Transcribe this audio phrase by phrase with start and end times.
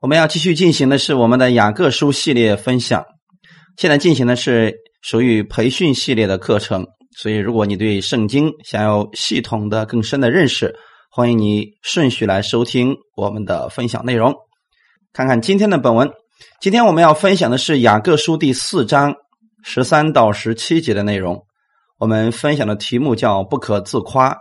[0.00, 3.04] 我们要继续进行的是我们的雅各书系列分享，
[3.76, 6.86] 现在进行的是属于培训系列的课程，
[7.16, 10.72] 所以如果你对圣经想要系统的更深的认识，
[11.10, 14.32] 欢迎你顺序来收听我们的分享内容。
[15.12, 16.08] 看看今天的本文，
[16.60, 19.16] 今天我们要分享的是雅各书第四章
[19.64, 21.42] 十三到十七节的内容。
[21.98, 24.36] 我们分享的题目叫“不可自夸，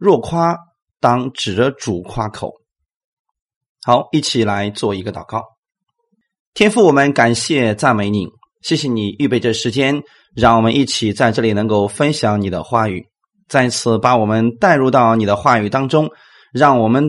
[0.00, 0.56] 若夸，
[1.00, 2.50] 当指着主夸口。”
[3.84, 5.42] 好，一起来做一个祷告。
[6.54, 8.28] 天父，我们感谢赞美你，
[8.60, 10.00] 谢谢你预备这时间，
[10.36, 13.04] 让我们一起在这里能够分享你的话语，
[13.48, 16.08] 再次把我们带入到你的话语当中，
[16.52, 17.04] 让我们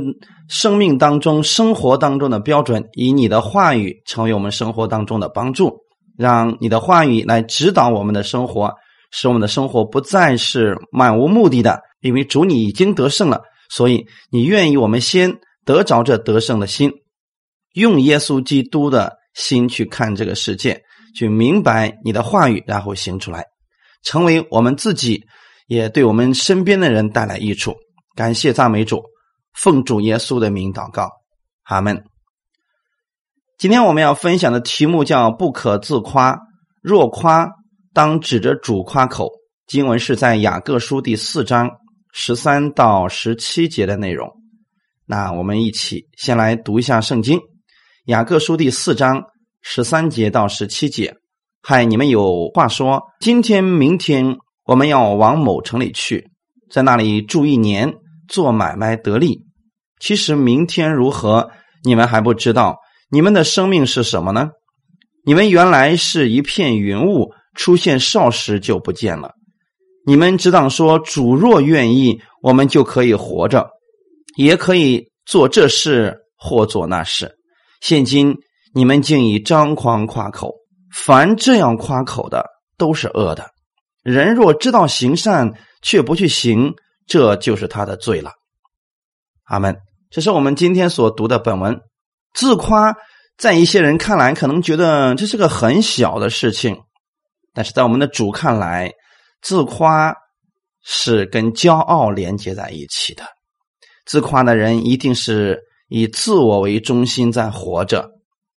[0.49, 5.77] 生命当中、生活当中的标准，以你的话语成为我们生活当中的帮助，
[6.18, 8.74] 让你的话语来指导我们的生活，
[9.12, 15.38] 使我们的生活不再是漫无目的的，因为主你已经得胜了，所以你愿意我们先。
[15.66, 16.91] 得着这得胜的心，
[17.73, 20.81] 用耶稣基督的心去看这个世界，
[21.16, 23.46] 去明白你的话语，然后行出来，
[24.04, 25.23] 成为我们自己，
[25.68, 27.76] 也对我们身边的人带来益处。
[28.15, 29.01] 感谢赞美主，
[29.54, 31.10] 奉主耶稣的名祷告，
[31.63, 32.04] 阿门。
[33.57, 36.38] 今天我们要分享的题目叫“不可自夸，
[36.82, 37.49] 若夸，
[37.93, 39.32] 当指着主夸口”。
[39.66, 41.71] 经文是在雅各书第四章
[42.12, 44.43] 十三到十七节的内容。
[45.05, 47.37] 那我们一起先来读一下圣经，
[48.05, 49.23] 《雅各书》第四章
[49.62, 51.18] 十三节到十七节。
[51.62, 56.29] 嗨，你们有话说，今天、明天我们要往某城里去，
[56.71, 57.95] 在那里住一年，
[58.29, 59.41] 做买卖得利。
[59.99, 61.51] 其实明天如何，
[61.84, 62.77] 你们还不知道。
[63.10, 64.51] 你们的生命是什么呢？
[65.25, 69.34] 你们原来是一片云雾，出现少时就不见了。
[70.06, 73.69] 你们只当说，主若愿意，我们就可以活着。
[74.35, 77.35] 也可以做这事或做那事。
[77.81, 78.35] 现今
[78.73, 80.53] 你们竟以张狂夸口，
[80.94, 82.45] 凡这样夸口的
[82.78, 83.51] 都是恶的。
[84.03, 86.73] 人若知道行善却不去行，
[87.07, 88.31] 这就是他的罪了。
[89.43, 89.77] 阿门。
[90.09, 91.81] 这是我们今天所读的本文。
[92.33, 92.95] 自夸
[93.35, 96.77] 在一些人看来可能觉得这是个很小的事情，
[97.51, 98.91] 但是在我们的主看来，
[99.41, 100.16] 自夸
[100.83, 103.23] 是跟骄傲连接在一起的。
[104.06, 105.59] 自夸的人一定是
[105.90, 108.09] 以自我为中心在活着，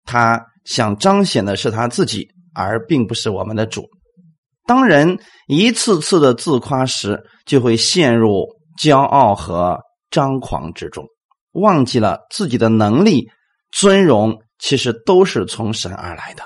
[0.05, 3.87] 他想彰显的是他自己，而并不是我们的主。
[4.65, 8.45] 当人一次次的自夸时，就会陷入
[8.81, 9.79] 骄傲和
[10.11, 11.05] 张狂之中，
[11.53, 13.29] 忘记了自己的能力、
[13.71, 16.43] 尊荣其实都是从神而来的。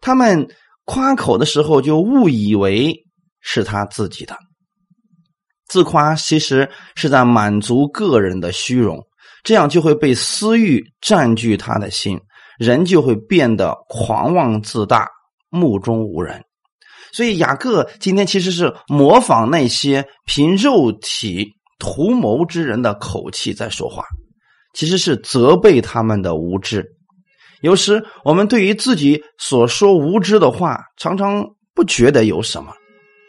[0.00, 0.48] 他们
[0.86, 2.94] 夸口的时候，就误以为
[3.40, 4.34] 是他自己的。
[5.68, 8.98] 自夸其实是在满足个人的虚荣，
[9.44, 12.18] 这样就会被私欲占据他的心，
[12.58, 15.08] 人就会变得狂妄自大、
[15.50, 16.42] 目中无人。
[17.12, 21.46] 所以雅各今天其实是模仿那些凭肉体
[21.78, 24.04] 图谋之人的口气在说话，
[24.74, 26.84] 其实是责备他们的无知。
[27.60, 32.72] 有时我们对于自己所说无知的话，常常不觉得有什么，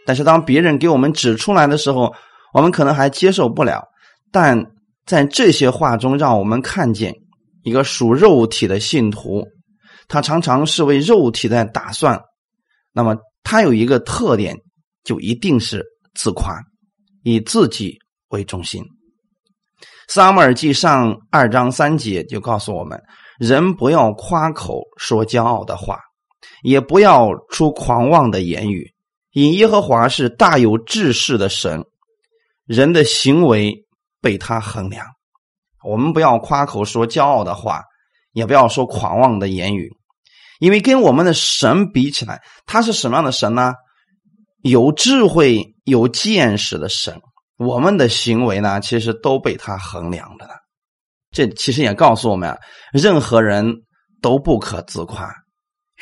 [0.06, 2.14] 但是当别人给我们指出来的时候，
[2.54, 3.84] 我们可能还接受不了，
[4.32, 4.66] 但
[5.06, 7.14] 在这些话中，让我们看见
[7.64, 9.46] 一个属肉体的信徒，
[10.08, 12.20] 他常常是为肉体在打算。
[12.92, 14.58] 那么他有一个特点，
[15.04, 15.84] 就一定是
[16.14, 16.60] 自夸，
[17.24, 17.98] 以自己
[18.30, 18.84] 为中心。
[20.08, 23.00] 撒母耳记上二章三节就告诉我们：
[23.40, 26.00] 人不要夸口说骄傲的话，
[26.64, 28.92] 也不要出狂妄的言语，
[29.34, 31.84] 因耶和华是大有志士的神。
[32.70, 33.88] 人的行为
[34.22, 35.04] 被他衡量，
[35.84, 37.82] 我们不要夸口说骄傲的话，
[38.32, 39.90] 也不要说狂妄的言语，
[40.60, 43.74] 因为跟我们的神比起来，他是什么样的神呢？
[44.62, 47.20] 有智慧、有见识的神。
[47.58, 50.48] 我们的行为呢，其实都被他衡量的。
[51.32, 52.56] 这其实也告诉我们，
[52.94, 53.78] 任何人
[54.22, 55.34] 都不可自夸。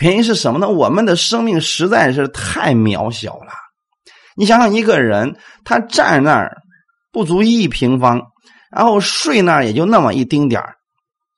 [0.02, 0.68] 原因是什么呢？
[0.68, 3.54] 我们的生命实在是太渺小了。
[4.38, 5.36] 你想想，一个人
[5.66, 6.58] 他站那儿
[7.12, 8.22] 不足一平方，
[8.72, 10.76] 然后睡那儿也就那么一丁点儿，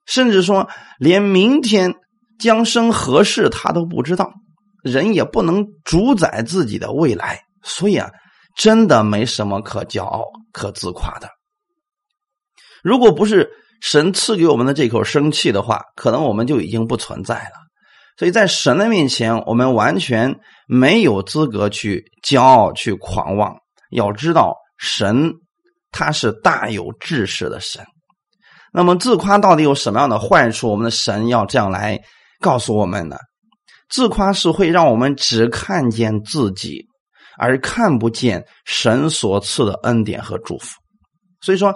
[0.05, 0.69] 甚至说
[0.99, 1.95] 连明天
[2.37, 4.33] 将生何事他都不知道，
[4.83, 8.11] 人也不能主宰自己的未来，所以啊，
[8.55, 11.29] 真的没什么可骄傲、可自夸的。
[12.83, 13.49] 如果不是
[13.81, 17.68] 神赐给我们的这口生气的话，可能我们就已经不存在了。
[18.19, 20.35] 所以在神的面前，我们完全
[20.67, 23.55] 没有资格去骄傲、去狂妄。
[23.91, 25.31] 要知道，神
[25.89, 27.81] 他是大有志士的神。
[28.73, 30.69] 那么自夸到底有什么样的坏处？
[30.69, 31.97] 我们的神要这样来
[32.41, 33.15] 告诉我们呢？
[33.87, 36.85] 自夸是会让我们只看见自己，
[37.37, 40.77] 而看不见神所赐的恩典和祝福。
[41.39, 41.73] 所以说，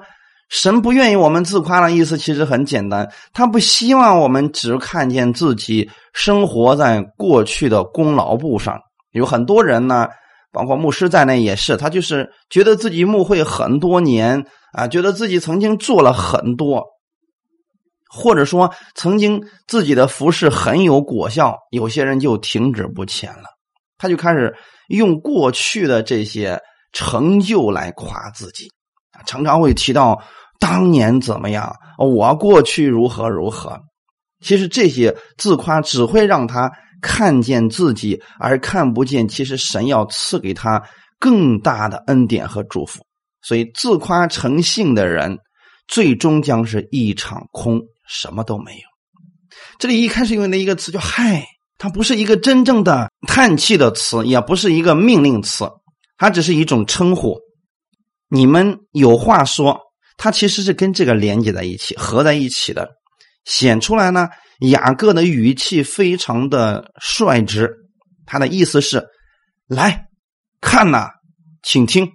[0.53, 8.79] 神不愿意我们自夸的意思其实很简单，他不希望我们只看见自己生活在过去的功劳簿上。
[9.13, 10.07] 有很多人呢，
[10.51, 16.83] 包括牧师在内也是，他就是觉得自己牧会很多年啊，觉得自己曾经做了很多。
[18.07, 23.45] 或者说，曾经自己的服饰很有果效，有些人就停止不前了。
[23.97, 24.55] 他就开始
[24.89, 26.61] 用过去的这些
[26.91, 28.67] 成就来夸自己，
[29.25, 30.21] 常常会提到
[30.63, 33.77] 当年怎么样，我过去如何如何。
[34.39, 36.71] 其实这些自夸只会让他
[37.01, 40.81] 看见自己，而看不见其实神要赐给他
[41.19, 43.05] 更大的恩典和祝福。
[43.41, 45.37] 所以，自夸成性的人，
[45.89, 47.81] 最终将是一场空。
[48.07, 48.81] 什么都没有。
[49.79, 51.45] 这里一开始用的一个词叫“嗨”，
[51.77, 55.69] 它不是一个真正的叹气的词，也不是一个命令词，
[56.17, 57.37] 它只是一种称呼。
[58.29, 59.79] 你们有话说，
[60.17, 62.89] 它其实是跟这个连接在一起、合在一起的。
[63.45, 64.29] 显出来呢，
[64.59, 67.69] 雅各的语气非常的率直，
[68.25, 69.05] 他的意思是
[69.67, 70.07] ：“来
[70.61, 71.09] 看呐，
[71.61, 72.09] 请听。”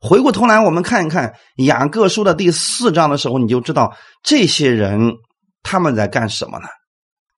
[0.00, 5.12] 回过头来，我们看一看雅各书的第四章的时候，你就知道这些人
[5.62, 6.66] 他们在干什么呢？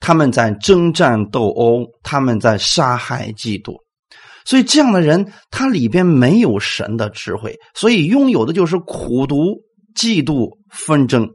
[0.01, 3.77] 他们在征战斗殴，他们在杀害嫉妒。
[4.49, 9.35] 所以这样的人，他里边没有神的智慧，所以拥有的就是苦读、
[9.95, 11.29] 嫉妒、纷争。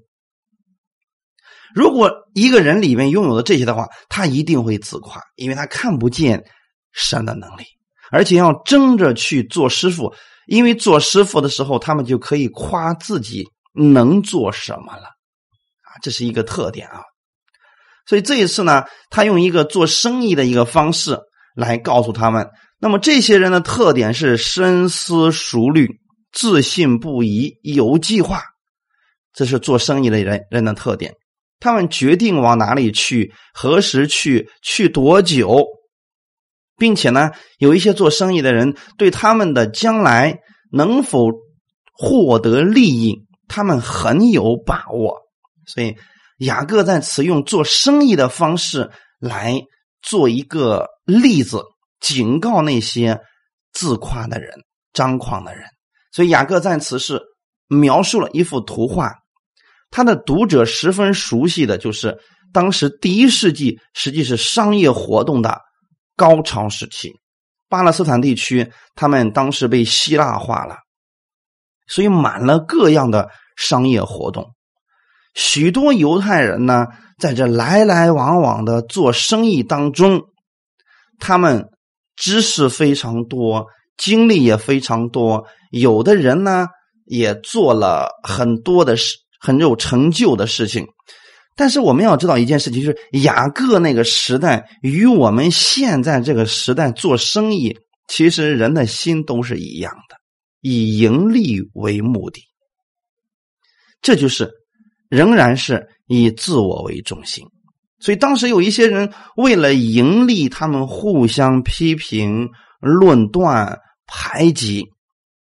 [1.75, 6.44] 如果一个人里面拥有的这些的话，他一定会自夸，因为他看不见
[6.92, 7.65] 神的能力，
[8.10, 10.16] 而且要争着去做师傅。
[10.48, 17.01] 因为做师傅的时候，他们就可以夸自己能做什么了，啊，这是一个特点啊。
[18.07, 21.19] 所以这一次呢，他用一个做生意的一个方式
[21.56, 22.50] 来告诉他们。
[22.83, 26.01] 那么这些人的特点是深思熟虑、
[26.33, 28.44] 自信不疑、有计划，
[29.33, 31.13] 这是做生意的人人的特点。
[31.62, 35.65] 他们决定往哪里去，何时去，去多久。
[36.75, 40.39] 并且呢，有一些做生意的人对他们的将来
[40.69, 41.30] 能否
[41.94, 45.21] 获得利益，他们很有把握。
[45.65, 45.95] 所以
[46.39, 49.62] 雅各在此用做生意的方式来
[50.01, 51.62] 做一个例子，
[52.04, 53.20] 警告那些
[53.72, 54.54] 自夸的人、
[54.94, 55.64] 张狂的人。
[56.12, 57.20] 所以雅各在此是
[57.68, 59.12] 描述了一幅图画，
[59.90, 62.20] 他的读者十分熟悉的就是
[62.52, 65.60] 当时第一世纪，实际是商业活动的。
[66.16, 67.12] 高潮时期，
[67.68, 70.78] 巴勒斯坦地区，他们当时被希腊化了，
[71.88, 74.54] 所以满了各样的商业活动。
[75.34, 76.86] 许多犹太人呢，
[77.18, 80.22] 在这来来往往的做生意当中，
[81.20, 81.68] 他们
[82.15, 83.65] 知识非常多，
[83.98, 85.45] 经历也非常多。
[85.71, 86.68] 有的人呢，
[87.06, 90.86] 也做了很多的事，很有成就的事情。
[91.56, 97.77] 但是我们要知道一件事情，就是雅各那个时代与我们现在这个时代做生意，
[98.07, 100.16] 其实人的心都是一样的，
[100.62, 102.42] 以盈利为目的。
[104.01, 104.51] 这就是
[105.09, 107.45] 仍然是以自我为中心。
[108.04, 114.86] 所以当时有一些人为了盈利，他们互相批评、论断、排挤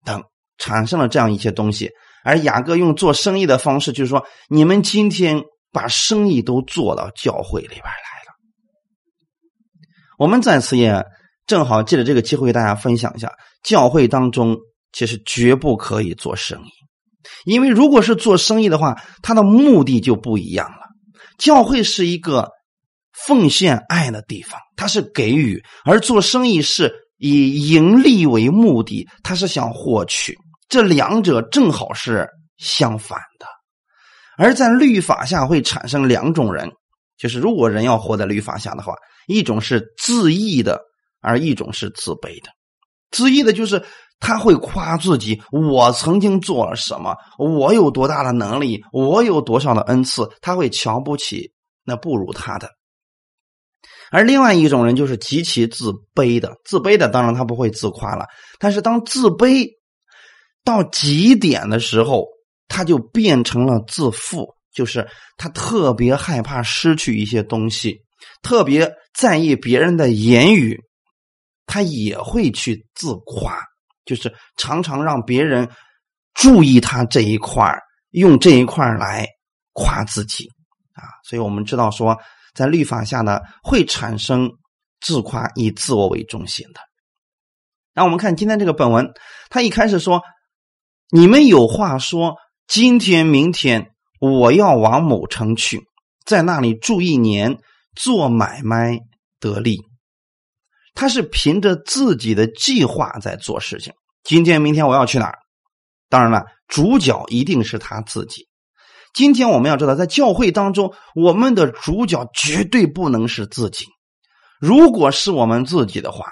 [0.05, 0.23] 等，
[0.57, 1.89] 产生了这样一些东西。
[2.23, 5.43] 而雅各用做生意的方式，就是说，你们今天。
[5.75, 8.31] 把生意都做到教会里边来了。
[10.17, 11.03] 我们在此也
[11.47, 13.29] 正好借着这个机会，大家分享一下，
[13.61, 14.55] 教会当中
[14.93, 16.71] 其实绝不可以做生意，
[17.43, 20.84] 因为如果是做生意的话，它的目的就不一样了。
[21.37, 22.49] 教会是一个
[23.11, 30.37] 奉献爱的地方，它是给予；而做生意是以盈利为目的，它是想获取。
[30.67, 32.27] 这两者正好是
[32.57, 33.45] 相反的。
[34.37, 36.69] 而在律法下会产生两种人，
[37.17, 38.95] 就是如果人要活在律法下的话，
[39.27, 40.81] 一种是自义的，
[41.21, 42.49] 而一种是自卑的。
[43.11, 43.81] 自义的就是
[44.19, 51.51] 他会夸自己，我曾经做了什么，我有多大的能力，我有多少的恩赐，他会瞧不起
[51.83, 52.69] 那不如他的。
[54.11, 58.25] 而另外一种人就是极其自卑的，自卑的当然他不会自夸了，
[58.59, 59.67] 但是当自卑
[60.63, 62.25] 到极点的时候。
[62.67, 65.07] 他就变成了自负，就是
[65.37, 67.99] 他特别害怕失去一些东西，
[68.41, 70.81] 特别在意别人的言语，
[71.67, 73.59] 他也会去自夸，
[74.05, 75.69] 就是常常让别人
[76.33, 77.75] 注意他这一块
[78.11, 79.27] 用这一块来
[79.73, 80.47] 夸自己
[80.93, 81.03] 啊。
[81.23, 82.17] 所以我们知道说，
[82.53, 84.49] 在律法下呢，会产生
[85.01, 86.79] 自夸、以自我为中心的。
[87.93, 89.13] 那我们看今天这个本文，
[89.49, 90.21] 他一开始说
[91.11, 92.35] ：“你们有话说，
[92.67, 95.81] 今天、明天我要往某城去，
[96.25, 97.57] 在那里住一年，
[97.95, 98.99] 做买卖
[99.39, 99.79] 得利。”
[100.95, 103.93] 他是凭着自己的计划在做事情。
[104.23, 105.37] 今天、明天我要去哪儿？
[106.09, 108.47] 当然了，主角一定是他自己。
[109.13, 113.85] 今天我们要知道，在教会当中，我们的主角绝对不能是自己。
[114.59, 116.25] 如果是我们自己的话，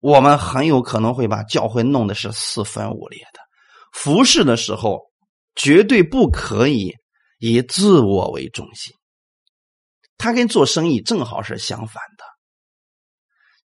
[0.00, 3.40] 我们很有可能会把教会弄得是四分五裂的。
[3.92, 5.00] 服侍的时候，
[5.54, 6.94] 绝对不可以
[7.38, 8.94] 以自我为中心。
[10.16, 12.24] 他跟做生意正好是相反的。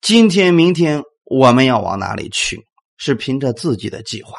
[0.06, 2.68] 今天、明天我们要往哪里去？
[2.96, 4.38] 是凭着自己的计划。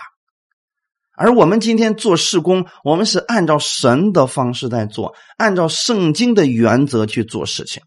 [1.16, 7.82] 而我们今天做事工，我们是按照神的方式在做，按照圣经的原则去做事情。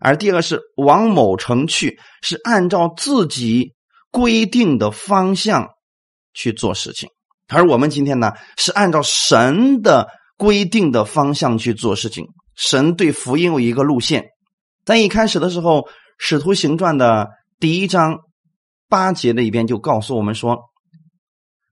[0.00, 3.74] 而第二个是往某城去，是按照自己
[4.10, 5.68] 规定的方向
[6.34, 7.08] 去做事情；
[7.46, 12.26] 而我们今天呢，是按照神的规定的方向去做事情。
[12.56, 14.24] 神对福音有一个路线，
[14.84, 15.82] 在一开始的时候，
[16.18, 18.18] 《使徒行传》的第一章
[18.88, 20.58] 八节里边就告诉我们说：“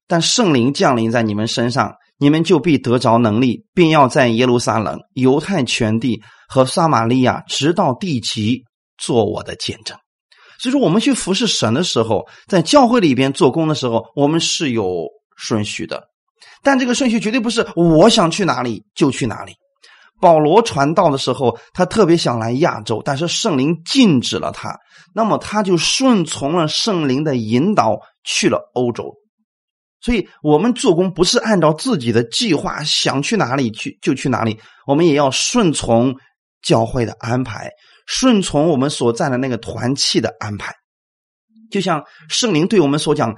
[0.08, 8.64] 但圣灵降临在你们身上。”你们就必得着能力，并要在耶路撒冷、犹太全地和撒玛利亚，直到地极，
[8.96, 9.98] 做我的见证。
[10.58, 16.04] 所以说，我们去服侍神的时候，在教会里边做工的时候，我们是有顺序的。
[16.62, 19.52] 但这个顺序绝对不是我想去哪里就去哪里。
[20.26, 24.76] 保罗传道的时候，他特别想来亚洲，但是圣灵禁止了他，
[25.14, 29.14] 那么他就顺从了圣灵的引导，去了欧洲。
[30.00, 36.12] 所以，我们做工不是按照自己的计划想去哪里去就去哪里，我们也要顺从
[36.60, 37.70] 教会的安排，
[38.08, 40.74] 顺从我们所在的那个团契的安排。
[41.70, 43.32] 就像圣灵对我们所讲，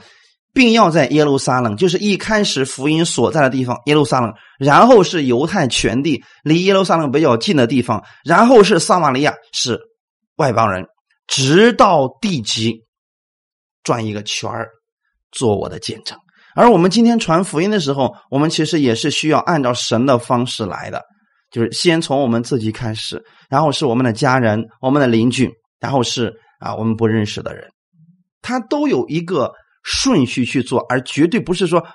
[0.58, 9.78] 并要在耶路撒冷，就是一开始福音所在的地方耶路撒冷，然后是犹太全地，离耶路撒冷比较近的地方，然后是撒玛利亚，是
[10.34, 10.84] 外邦人，
[11.28, 12.74] 直到地极
[13.84, 14.68] 转一个圈儿，
[15.30, 16.18] 做我的见证。
[16.56, 21.00] 而我们今天传福音的时候，我们其实也是需要按照神的方式来的，
[21.52, 25.48] 就是先从我们自己开始，然后是我们的家人、我们的邻居，
[25.78, 27.64] 然后是啊我们不认识的人，
[28.42, 29.52] 他都有一个
[29.90, 31.86] 顺序去做，而绝对不是说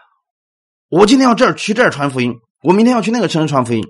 [0.89, 2.33] 我今天要这儿去这儿传福音，
[2.63, 3.83] 我明天要去那个城市传福音。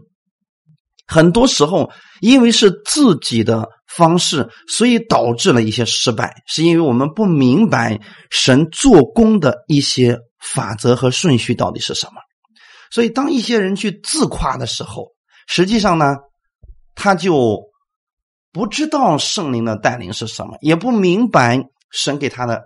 [1.08, 10.20] 很多时候，因为是自己的方式，所以导致了一些失败，是因为我们不明白神做工的一些。
[10.44, 12.20] 法则和顺序到底是什么？
[12.92, 15.08] 所以，当一些人去自夸的时候，
[15.48, 16.18] 实际上呢，
[16.96, 17.62] 他就
[18.52, 22.62] 不知道圣灵的带领是什么，也不明白神给他的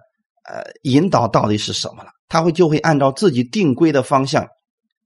[0.47, 2.09] 呃引导到底是什么了。
[2.29, 4.45] 他会就会按照自己定规的方向，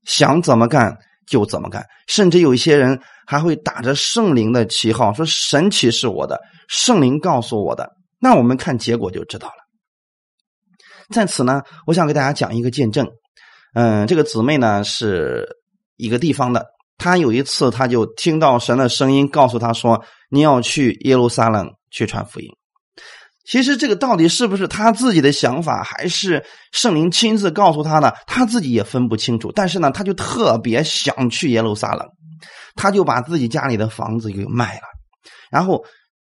[0.04, 0.96] 想怎么干
[1.26, 9.54] 就怎么干，甚至有一些人还会打着圣灵的旗号说：“神启示我的，圣灵告诉我的。”那我们看结果就知道了。
[11.10, 13.06] 在此呢，我想给大家讲一个见证。
[13.74, 15.48] 嗯，这个姊妹呢是
[15.96, 16.66] 一个地方的，
[16.98, 22.48] 她有一次，她就听到神的声音，告诉她说：“你要去耶路撒冷去传福音。”
[23.44, 29.50] 其实这个到底是不是他自己的想法，还是圣灵亲自告诉他的，他自己也分不清楚。
[29.52, 32.06] 但是呢，他就特别想去耶路撒冷，
[32.74, 34.82] 他就把自己家里的房子给卖了，
[35.50, 35.84] 然后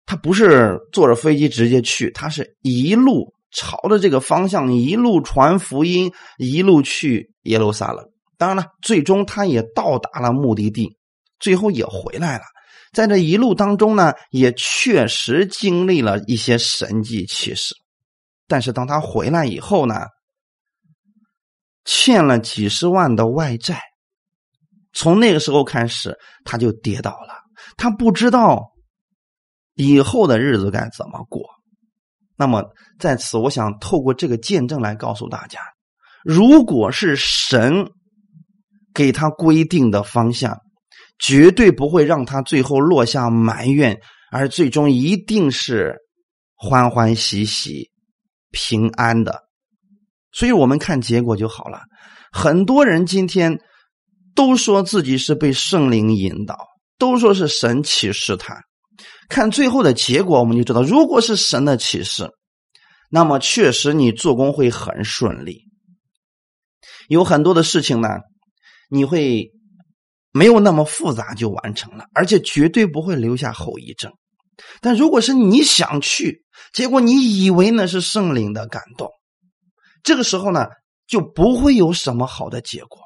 [0.05, 3.33] 他不是坐着飞机直接去，他是一路。
[3.49, 8.05] 朝着这个方向一路传福音，一路去耶路撒冷。
[8.37, 10.97] 当然了，最终他也到达了目的地，
[11.39, 12.43] 最后也回来了。
[12.97, 17.75] 在这一路当中呢，也确实经历了一些神迹奇事。
[18.47, 20.07] 但是当他回来以后呢，
[21.85, 23.83] 欠了几十万的外债。
[24.93, 27.35] 从那个时候开始，他就跌倒了。
[27.77, 28.71] 他不知道
[29.75, 31.43] 以后的日子该怎么过。
[32.35, 32.65] 那么
[32.97, 35.59] 在此，我想透过这个见证来告诉大家：
[36.23, 37.91] 如果是神
[38.91, 40.59] 给他规定的方向，
[41.19, 43.99] 绝对不会让他最后落下埋怨，
[44.31, 45.95] 而最终一定是
[46.55, 47.89] 欢欢喜喜、
[48.51, 49.43] 平安的。
[50.31, 51.81] 所以我们看结果就好了。
[52.31, 53.59] 很多人今天
[54.35, 56.57] 都说自己是被圣灵引导，
[56.99, 58.61] 都说是神启示他。
[59.29, 62.29] 看最后的结果，我们就知道，如果是神的启示，
[63.09, 65.63] 那么确实你做工会很顺利。
[67.07, 68.09] 有很多的事情呢，
[68.89, 69.51] 你会
[70.37, 74.11] 没有那么复杂就完成了，而且绝对不会留下后遗症。
[74.81, 79.09] 但如果是你想去，结果你以为那是圣灵的感动，
[80.03, 80.67] 这个时候呢，
[81.07, 82.99] 就不会有什么好的结果。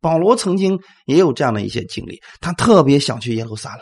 [0.00, 3.80] 保罗曾经也有这样的一些经历，他特别想去耶路撒冷，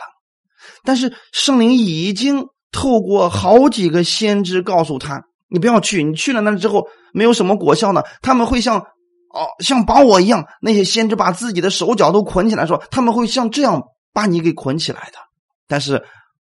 [0.85, 8.01] 但是圣灵已经透过好几个先知告诉他：“你不要去，你去了那之后没有什么果效呢。
[8.21, 8.85] 他们会像
[9.33, 13.81] 哦，像把我一样，那些先知把自己的手脚都捆起来，说他们会像这样
[14.13, 15.17] 把你给捆起来的。
[15.67, 16.01] 但是。”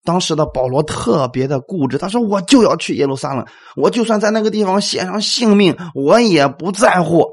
[0.05, 3.43] 当时的保罗特别的固执，他说：“我就要去耶路撒冷，
[3.75, 7.25] 我就算在那个地方献上性命，我也不在乎。”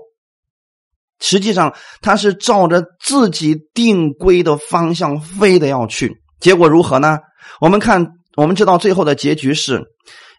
[1.21, 6.23] 实际上，他是照着自己定规的方向飞的要去。
[6.41, 7.19] 结果如何呢？
[7.61, 8.07] 我们看，
[8.39, 9.83] 我们知道最后的结局是，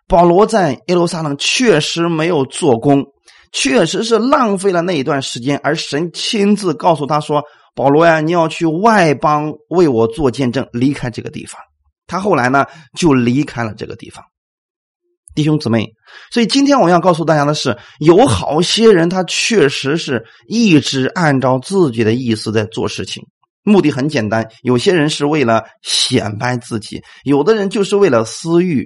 [0.08, 3.06] 保罗在耶路撒冷确实没有做工，
[3.54, 5.58] 确实是浪费了那一段时间。
[5.64, 11.62] 而神亲自告诉他说：“保罗呀，你要去外邦为我做见证，离开这个地方。”
[12.06, 12.66] 他后来呢，
[12.98, 14.26] 就离开了这个地方。
[15.36, 15.88] 弟兄姊妹，
[16.32, 23.24] 所以今天我要告诉大家的是，有好些人他确实是一直按照自己的意思在做事情，
[23.64, 24.48] 目的很简单。
[24.62, 28.86] 有些人是为了显摆自己，有的人就是为了私欲。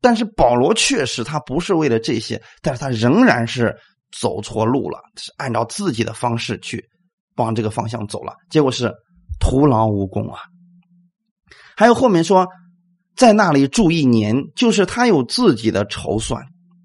[0.00, 3.74] 但是保罗确实他不是为了这些，但是他仍然是
[4.18, 6.84] 走错路了，是按照自己的方式去
[7.36, 8.92] 往这个方向走了，结果是
[9.38, 10.40] 徒劳无功啊。
[11.76, 12.46] 还有后面说，
[13.16, 16.42] 在那里住一年，就是他有自己的筹算。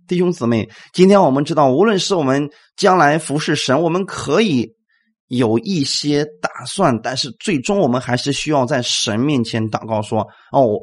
[0.08, 4.72] 弟兄姊妹，今天我们知道，无论是我们将来服侍神，我们可以
[5.28, 10.20] 有一些打算，但是最终我们还是需要在神面前祷告说
[10.54, 10.78] ：“哦，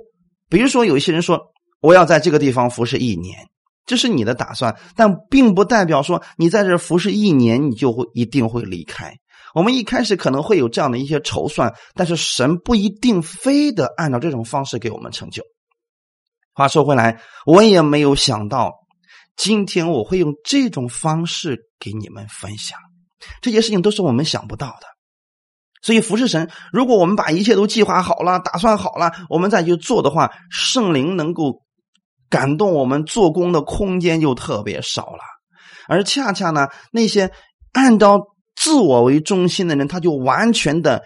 [0.51, 1.41] 比如说有一些人说，
[1.83, 3.37] 我要在这个地方服侍一年，
[3.85, 9.15] 这是你的打算，但并不代表说你在这服侍一年，你就会一定会离开。”
[9.55, 15.43] 我们一开始可能会有这样的一些筹算，但是神不一定非得按照这种方式给我们成就。
[16.55, 18.73] 话说回来，我也没有想到
[19.37, 22.79] 今天我会用这种方式给你们分享，
[23.43, 24.87] 这些事情都是我们想不到的。
[25.83, 31.61] 所以服侍神，如果我们把一切都计划好了、打算好了，我们再去做的话，圣灵能够
[32.33, 35.21] 感动我们做工的空间就特别少了。
[35.87, 37.31] 而恰恰呢，那些
[37.73, 38.23] 按照
[38.57, 41.03] 自我为中心的人，他就完全的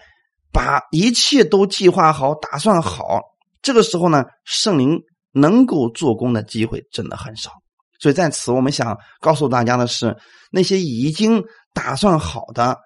[0.53, 3.19] 把一切都计划好、打算好。
[3.61, 5.01] 这个时候呢，圣灵
[5.33, 7.51] 能够做工的机会真的很少。
[7.99, 10.15] 所以在此，我们想告诉大家的是，
[10.49, 12.77] 那些已经打算好的，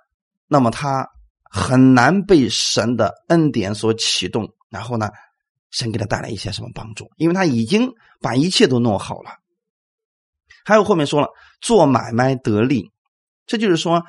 [0.47, 1.06] 那么他
[1.43, 4.49] 很难被神的恩典所启动。
[4.71, 5.10] 然后呢，
[5.71, 7.10] 神给他带来一些什么帮助？
[7.17, 9.31] 因为他已经把一切都弄好了。
[10.63, 11.27] 还有后面说了，
[11.60, 12.91] 做买卖得利，
[13.45, 14.03] 这就是说。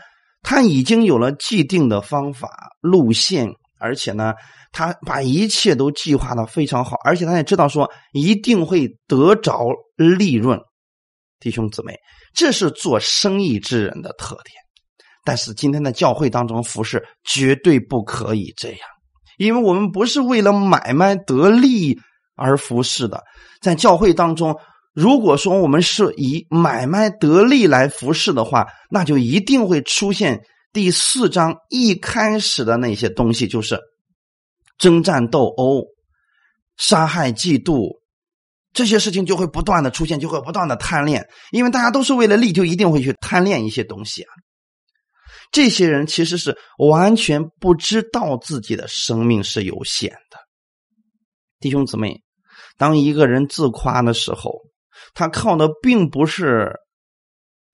[0.44, 3.46] 他已经有了既定的方法路线，
[3.78, 4.34] 而且呢，
[4.72, 10.58] 他把一切都计划的非常好，而且他也知道说一定会得着利润。
[11.38, 11.94] 弟兄姊妹，
[12.34, 14.56] 这是做生意之人的特点。
[15.24, 18.80] 但是今天的教会当中服侍绝对不可以这样，
[19.38, 21.98] 因为我们不是为了买卖得利
[22.36, 23.22] 而服侍的，
[23.60, 24.56] 在教会当中。
[24.94, 33.80] 如果说我们是以买卖得利来服侍的话，那就一定会出现第四章一开始的那些东西，就是
[34.76, 35.82] 征战斗殴、
[36.76, 38.00] 杀害、嫉妒
[38.74, 44.32] 这些事情就会不断的出现，就会不断的贪恋，因为大家都是为了利，就一定会去贪恋一些东西啊。
[45.52, 50.38] 这些人其实是完全不知道自己的生命是有限的，
[51.60, 52.20] 弟兄姊妹，
[52.76, 54.60] 当一个人自夸的时候。
[55.14, 56.72] 他靠的并不是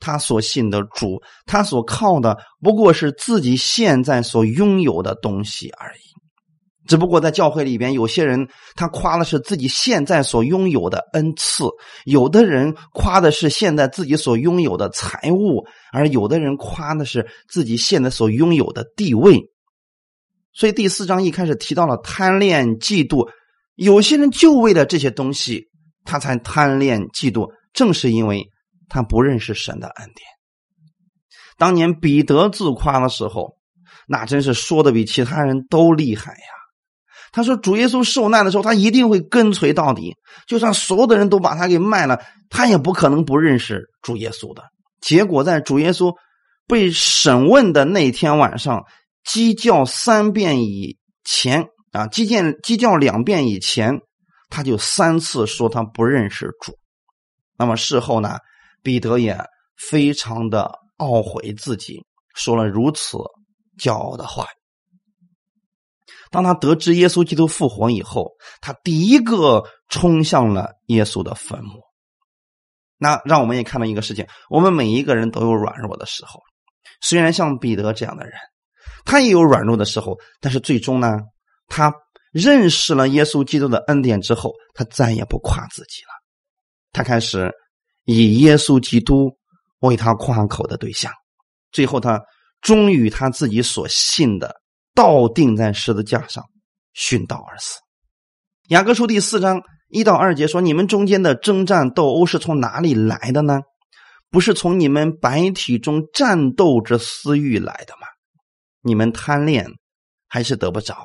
[0.01, 6.08] 他所信的主，他所靠的不过是自己现在所拥有的东西而已。
[6.89, 11.65] 只不过在教会里边，有些人他夸的是自己现在所拥有的恩赐，
[12.07, 19.41] 有的人夸的是现在自己所拥有的财物，而有的人夸的是自己现在所拥有的地位。
[20.53, 23.31] 所以第四章一开始提到了贪恋、嫉妒，
[23.77, 25.69] 有些人就为了这些东西。
[26.05, 28.49] 他才贪恋嫉妒，正是因为
[28.89, 30.27] 他不认识神的恩典。
[31.59, 33.59] 当年彼得自夸的时候，
[34.07, 36.58] 那真是说的比其他人都厉害呀。
[37.33, 40.15] 他说：“主耶稣受难的时候，他一定会跟随到底，
[40.47, 44.63] 就算所有的人都把他给卖了，他也不可能不认识主耶稣的。”
[45.01, 46.15] 结果在主耶稣
[46.67, 48.83] 被审问的那天晚上，
[49.25, 54.01] 鸡叫三遍以前啊，鸡叫鸡叫两遍以前。
[54.51, 56.73] 他就三次说他不认识主，
[57.59, 58.39] 那么事后呢，
[58.83, 59.39] 彼得也
[59.77, 62.03] 非常的懊悔自己
[62.35, 63.19] 说了如此
[63.79, 64.47] 骄傲的话。
[66.31, 71.81] 当他得知耶稣基督复活以后，他第一个冲向了耶稣的坟墓。
[72.97, 76.41] 那让我们也看到一个事情：我们每一个人都有软弱的时候。
[77.01, 78.35] 虽然像彼得这样的人，
[79.05, 81.19] 他也有软弱的时候，但是最终呢，
[81.69, 81.93] 他
[82.33, 86.09] 认识了耶稣基督的恩典之后，他再也不夸自己了。
[86.93, 87.53] 他开始
[88.05, 89.31] 以耶稣基督
[89.79, 91.13] 为他夸口的对象。
[91.71, 92.21] 最后，他
[92.61, 94.57] 终于他自己所信的。
[94.99, 96.45] 倒钉在十字架上，
[96.93, 97.79] 殉道而死。
[98.71, 103.61] 雅各书第四章一到二节说：“你们中间的征战斗殴是从哪里来的呢？
[104.29, 108.09] 不是从你们白体中战斗之私欲来的吗？
[108.83, 109.69] 你们贪恋
[110.27, 110.97] 还是得不着；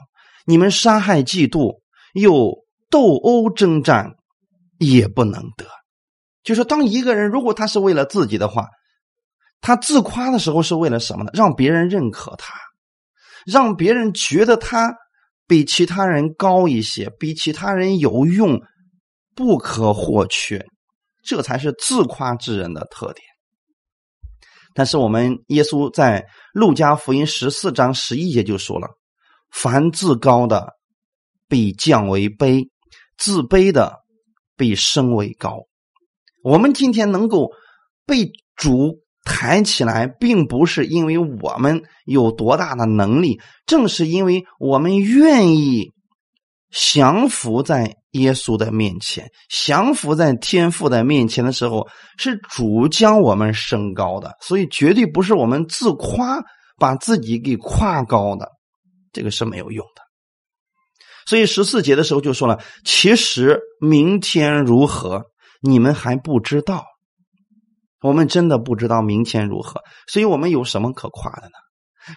[0.48, 1.80] 你们杀害、嫉妒
[2.16, 4.16] 又斗殴征战，
[4.80, 5.68] 也不能得。”
[6.42, 8.70] 就说，当一个人如果他是为了自己的话，
[9.62, 11.30] 他自夸的时候是为了什么呢？
[11.36, 12.56] 让别人认可他。
[13.46, 14.96] 让别人觉得他
[15.48, 18.62] 比其他人高一些，比其他人有用，
[19.36, 20.66] 不可或缺，
[21.24, 23.26] 这才是自夸之人的特点。
[24.74, 28.88] 但是我们耶稣在路加福音十四章十一节就说了
[29.52, 30.74] ：“凡自高的，
[31.48, 32.70] 必降为卑；
[33.18, 34.00] 自卑的，
[34.58, 35.60] 必升为高。”
[36.44, 37.52] 我们今天能够
[38.06, 39.03] 被主。
[39.24, 45.92] 抬起来，并不是因为我们有多大的能力，正是因为我们愿意
[46.72, 56.44] 降服在耶稣的面前，降服在天父的面前的时候，是主将我们升高的，所以绝对不是我们自夸
[56.78, 58.50] 把自己给夸高的，
[59.12, 60.02] 这个是没有用的。
[61.26, 65.24] 所以十四节的时候就说了：“其实明天如何，
[65.62, 66.84] 你们还不知道。”
[68.04, 71.54] 我们真的不知道明天如何，所以我们有什么可夸的呢？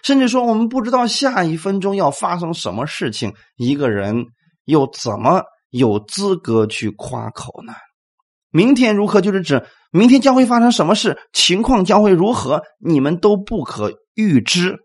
[0.03, 4.25] 甚至说，我们不知道下一分钟要发生什么事情，一个人
[4.65, 7.73] 又怎么有资格去夸口呢？
[8.49, 14.77] 明天如何，就是指明天将会发生什么事，情况将会如何，你们都不可预知，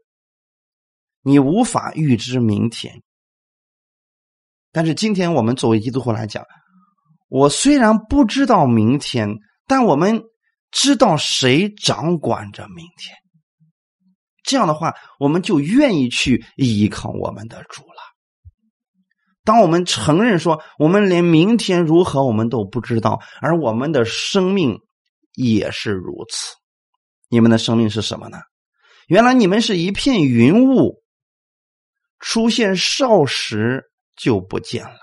[1.23, 3.03] 你无法预知明天。
[4.71, 6.45] 但是今天我们作为基督徒来讲，
[7.29, 9.29] 我虽然不知道明天，
[9.67, 10.23] 但我们。
[10.73, 13.15] 知道谁掌管着明天，
[14.43, 18.03] 这样的话，我们就愿意去依靠我们的主了。
[19.45, 24.81] 当我们承认说我们连明天如何我们都不知道，而我们的生命
[25.35, 26.55] 也是如此。
[27.29, 28.39] 你们的生命是什么呢？
[29.09, 31.03] 原来你们是一片云雾，
[32.19, 34.99] 出现少时就不见了。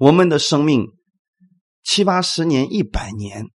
[0.00, 0.88] 我们的生命
[1.84, 3.46] 七八十年、一百年。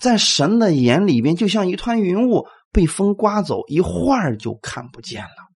[0.00, 5.48] 在神的眼里边，就像一团云雾被风刮走，一会儿就看不见了。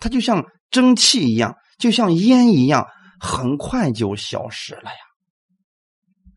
[0.00, 2.86] 它就像蒸汽一样，就像烟一样，
[3.18, 4.98] 很快就消失了呀。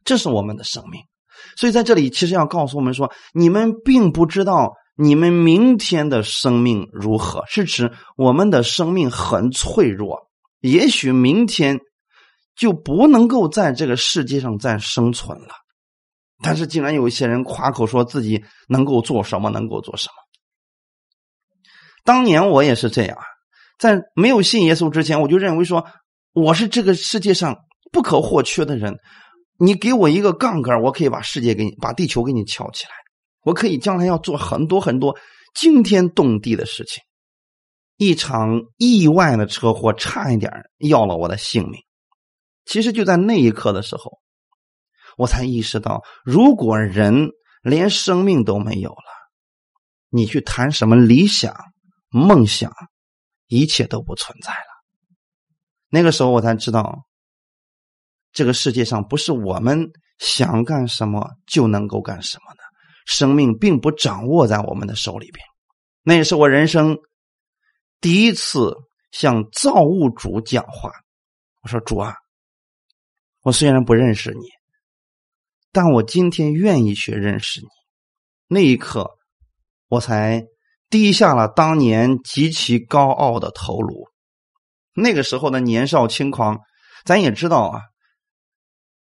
[0.03, 1.01] 这是我们的生命。
[1.55, 10.27] 所以在这里，其实要告诉我们说，你们并不知道你们明天的生命如何，是指我们的生命很脆弱，
[10.59, 11.79] 也许明天
[12.55, 15.53] 就不能够在这个世界上再生存了。
[16.41, 20.13] 但是，竟然有一些人夸口说自己能够做什么，能够做什么。
[22.05, 23.17] 当年我也是这样，
[23.77, 25.85] 在没有信耶稣之前，我就认为说
[26.31, 27.57] 我是这个世界上
[27.91, 28.97] 不可或缺的人。
[29.57, 32.91] 你给我一个杠杆，我可以把世界给你，把地球给你翘起来。
[33.41, 35.17] 我可以将来要做很多很多
[35.53, 37.03] 惊天动地的事情。
[37.97, 41.81] 一场意外的车祸，差一点要了我的性命。
[42.63, 44.19] 其实就在那一刻的时候。
[45.19, 47.27] 我才意识到，如果人
[47.61, 49.11] 连生命都没有了，
[50.07, 51.53] 你去谈什么理想、
[52.09, 52.73] 梦想，
[53.47, 54.69] 一切都不存在了。
[55.89, 57.03] 那个时候，我才知道，
[58.31, 62.61] 这个世界上不是我们想干什么就能够干什么的，
[63.05, 65.45] 生命并不掌握在我们的手里边。
[66.01, 66.97] 那也是我人生
[67.99, 68.73] 第一次
[69.11, 70.93] 向造物主讲话。
[71.61, 72.15] 我说：“主啊，
[73.41, 74.47] 我虽然不认识你。”
[75.71, 77.67] 但我今天愿意去认识你，
[78.47, 79.11] 那一刻，
[79.87, 80.43] 我才
[80.89, 84.07] 低下了当年极其高傲的头颅。
[84.95, 86.59] 那个时候的年少轻狂，
[87.05, 87.81] 咱也知道啊，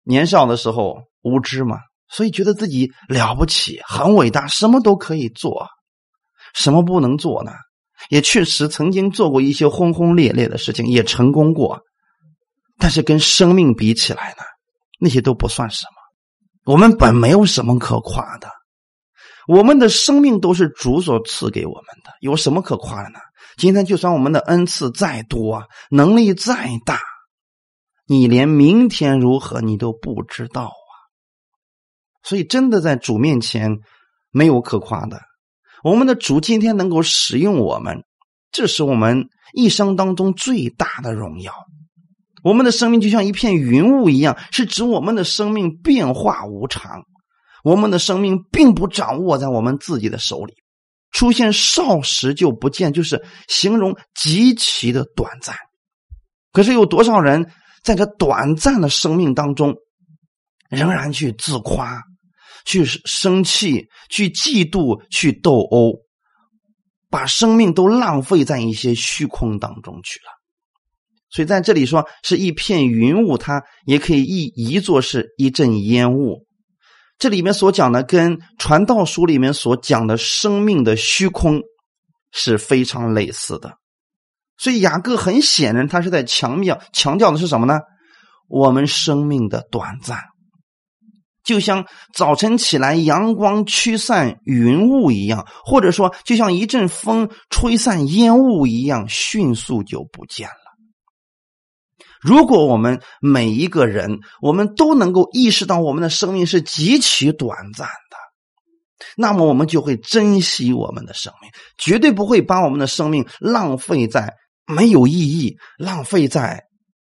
[0.04, 5.66] 年少的时候无知嘛，所以觉得自己了不起，很伟大，什么都可以做，
[6.54, 7.52] 什么不能做呢？
[8.08, 11.80] 也确实曾经做过一些轰轰烈烈的事情，也成功过，
[12.78, 14.44] 但是跟生命比起来呢，
[14.98, 15.99] 那些都不算什么。
[16.64, 18.48] 我们本没有什么可夸的，
[19.48, 23.18] 我们的生命都是主所赐给我们的，有什么可夸的呢？
[23.56, 27.00] 今天就算我们的恩赐再多，能力再大，
[28.06, 30.92] 你连明天如何你都不知道啊！
[32.22, 33.78] 所以，真的在主面前
[34.30, 35.20] 没有可夸的。
[35.82, 38.04] 我们的主今天能够使用我们，
[38.52, 41.54] 这是我们一生当中最大的荣耀。
[42.42, 47.02] 我们的生命就像一片云雾一样，是指我们的生命变化无常。
[47.62, 50.54] 我们的生命并不掌握在我们自己的手里，
[51.10, 55.54] 出现少时就不见，就是形容极其的短暂。
[56.52, 57.50] 可是有多少人
[57.82, 59.74] 在这短暂的生命当中，
[60.70, 62.02] 仍然去自夸、
[62.64, 65.98] 去生气、去嫉妒、去斗殴，
[67.10, 70.39] 把生命都浪费在一些虚空当中去了。
[71.30, 76.46] 所以在这里说是一片云雾，它也可以译译作是一阵烟雾。
[77.18, 81.60] 这里面所讲的，跟传道书里面所讲的生命的虚空
[82.32, 83.74] 是非常类似的。
[84.56, 87.78] 所以雅各很显然，他是在强调强调的是什么呢？
[88.48, 90.18] 我们生命的短暂，
[91.44, 100.59] 就像早晨起来阳光驱散云雾一样，或者说就像一阵风吹散烟雾一样，迅速就不见了。
[102.20, 108.16] 如果我们每一个人，我们都能够意识到我们的生命是极其短暂的，
[109.16, 114.34] 那么我们就会珍惜我们的生命，绝对不会把我们的生命浪费在
[114.66, 116.62] 没有意义、浪费在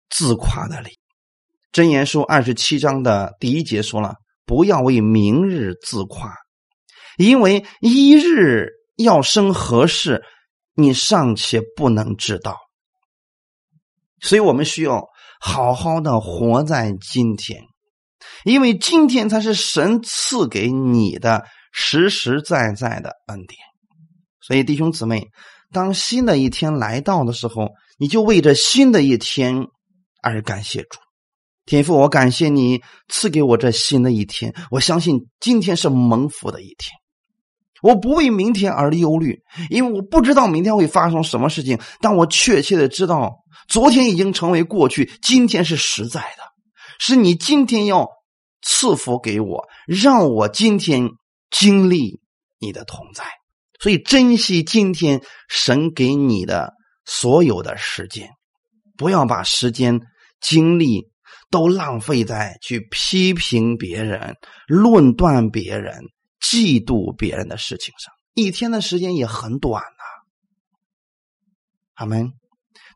[0.09, 0.91] 自夸的里。
[1.73, 4.15] 箴言书二十七章的第一节说了
[4.47, 6.33] ：“不要为明日自夸，
[7.19, 10.23] 因为一日要生何事，
[10.75, 12.57] 你尚且不能知道。”
[14.25, 15.07] 所以我们需要
[15.39, 17.63] 好好的活在今天，
[18.45, 23.61] 因为今天才是神赐给你的实实在在的恩典。
[24.41, 25.29] 所以弟兄姊妹，
[25.73, 29.67] 当新的一天来到的时候，你就为这新的一天
[30.23, 30.99] 而感谢主。
[31.67, 37.04] 天父，我感谢你赐给我这新的一天，我相信今天是蒙福的一天。
[37.85, 43.35] 我不为明天而忧虑，因为我不知道明天会发生什么事情，但我确切的知道。
[43.69, 46.45] 昨天已经成为过去，今天是实在的，
[46.99, 48.09] 是你今天要
[48.63, 51.11] 赐福给我，让我今天
[51.51, 52.21] 经历
[52.59, 53.25] 你的同在，
[53.83, 55.21] 所以珍惜今天
[55.51, 56.73] 神给你的
[57.05, 58.31] 所有的时间，
[58.97, 60.01] 不要把时间
[60.41, 61.11] 精力
[61.51, 65.99] 都浪费在去批评别人、论断别人、
[66.51, 68.13] 嫉妒别人的事情上。
[68.35, 70.05] 一天的时间也很短呐，
[71.95, 72.33] 阿门。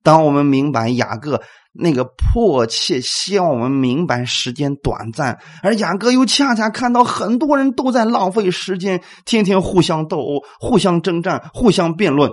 [0.03, 12.31] 当我们明白雅各那个迫切希望我们明白时间短暂，而雅各又恰恰看到很多人都在浪费时间，天天互相斗殴、互相征战、互相辩论，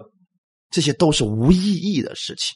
[0.69, 2.55] 这些都是无意义的事情。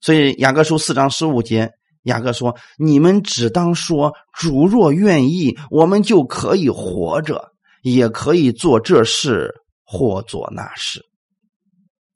[0.00, 1.72] 所以雅各书四章十五节，
[2.04, 9.52] 雅各说：“你们只当说，主若愿意，我们就可以活着，也可以做这事
[9.84, 11.02] 或做那事。”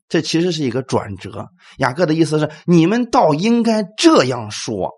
[0.08, 1.48] 这其实是一个转折。
[1.78, 4.90] 雅各的意思是：你们倒应该这样说：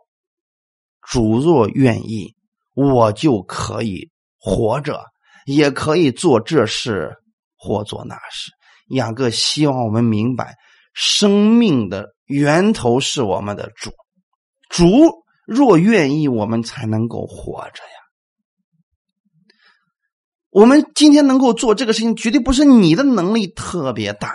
[1.09, 2.35] 主若愿意，
[2.75, 5.01] 我就可以活着，
[5.47, 7.17] 也可以做这事
[7.57, 8.53] 或做那事。
[8.91, 10.55] 雅各希望我们明白，
[10.95, 13.91] 生命的源头是我们的主。
[14.71, 17.91] 主若愿意，我们才能够活着呀。
[20.49, 24.33] 我们今天能够做这个事情，绝对不是你的能力特别大。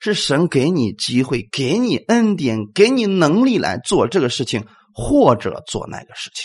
[0.00, 6.44] 是神给你机会，给你恩典，给你能力来做这个事情，或者做那个事情。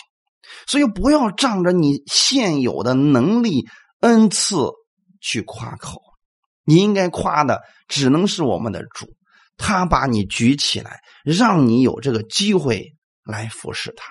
[0.65, 3.67] 所以不要仗着你现有的能力、
[3.99, 4.55] 恩赐
[5.19, 5.99] 去夸口。
[6.63, 9.07] 你应该夸的只能是我们的主，
[9.57, 12.93] 他把你举起来，让你有这个机会
[13.25, 14.05] 来服侍他。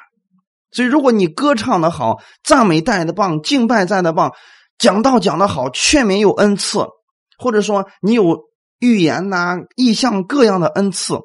[0.71, 4.33] 所以，如果你歌唱的好，赞美带的棒，敬拜赞的棒，
[4.79, 6.87] 讲道讲的好，劝勉有恩赐，
[7.38, 8.49] 或者说你有。
[8.81, 11.18] 预言呐，意象各样的恩赐，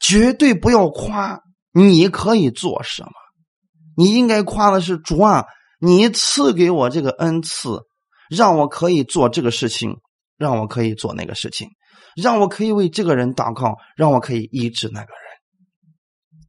[0.00, 1.38] 绝对不要夸。
[1.72, 3.12] 你可以做什么？
[3.96, 5.44] 你应该夸的是主啊，
[5.78, 7.78] 你赐给我这个恩赐，
[8.28, 9.98] 让我可以做这个事情，
[10.36, 11.68] 让我可以做那个事情，
[12.16, 15.19] 让我可以为这个人祷告，让我可以医治那个人。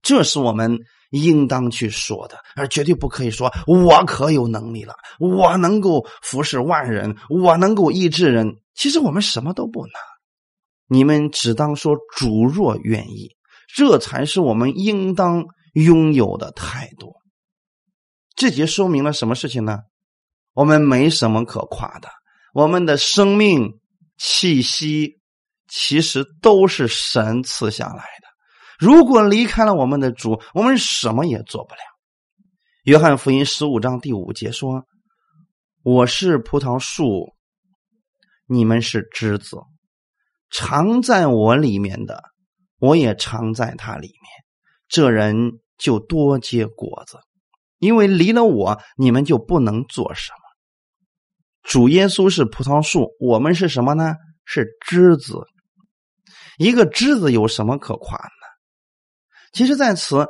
[0.01, 0.79] 这是我们
[1.11, 8.57] 应当去说的，而绝对不可以说我可有能力了，我能够服侍万人，我能够医治人。
[8.73, 9.93] 其实我们什么都不能。
[10.87, 13.35] 你们只当说主若愿意，
[13.75, 17.13] 这才是我们应当拥有的态度。
[18.35, 19.79] 这节说明了什么事情呢？
[20.53, 22.09] 我们没什么可夸的，
[22.53, 23.79] 我们的生命
[24.17, 25.19] 气息
[25.67, 28.20] 其实都是神赐下来的。
[28.81, 31.79] 如果离开了我们的主，我们什么也做不了。
[32.81, 34.87] 约翰福音十五章第五节说
[35.85, 37.35] ：“我是葡萄树，
[38.47, 39.57] 你们是枝子，
[40.49, 42.23] 常在我里面的，
[42.79, 44.17] 我也常在他里面。
[44.87, 47.19] 这人就多结果子，
[47.77, 50.37] 因为离了我，你们就不能做什么。”
[51.61, 54.15] 主耶稣是葡萄树，我们是什么呢？
[54.43, 55.35] 是枝子。
[56.57, 58.40] 一个枝子有什么可夸的？
[59.51, 60.27] 其实，在此，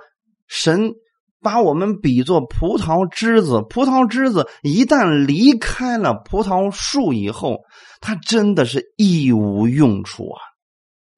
[0.47, 0.93] 神
[1.41, 3.63] 把我们比作葡萄枝子。
[3.69, 7.59] 葡萄枝子一旦离开了葡萄树以后，
[7.99, 10.41] 它真的是一无用处啊！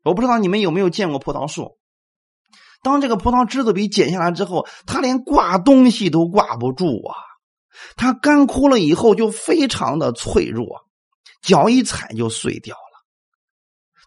[0.04, 1.78] 我不知道你们有没有见过葡萄树？
[2.82, 7.16] 当这个葡萄枝子被剪下来之后，它连挂东西都挂不住啊！
[7.96, 10.82] 它干枯了以后就非常的脆弱，
[11.42, 12.76] 脚一踩就碎掉。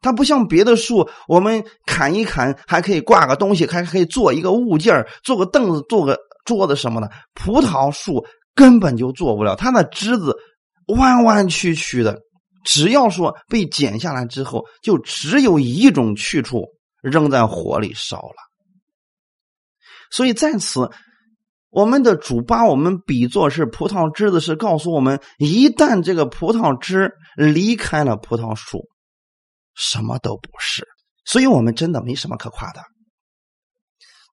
[0.07, 7.11] 它不像别的树，我们砍一砍还可以挂个东西，还可以做一个物件做个凳子，做个桌子什么的。
[7.35, 10.37] 葡萄树根本就做不了，它的枝子
[10.97, 12.21] 弯弯曲曲的，
[12.63, 16.63] 只要说被剪下来之后，就只有一种去处，
[17.03, 18.37] 扔在火里烧了。
[20.13, 20.89] 所以在此。
[21.69, 28.87] 我们的主把我们比作是葡萄枝子，是告诉我们，一旦这个葡萄枝离开了葡萄树，
[29.77, 30.87] 什么都不是。
[31.25, 32.83] 所以，我们真的没什么可夸的。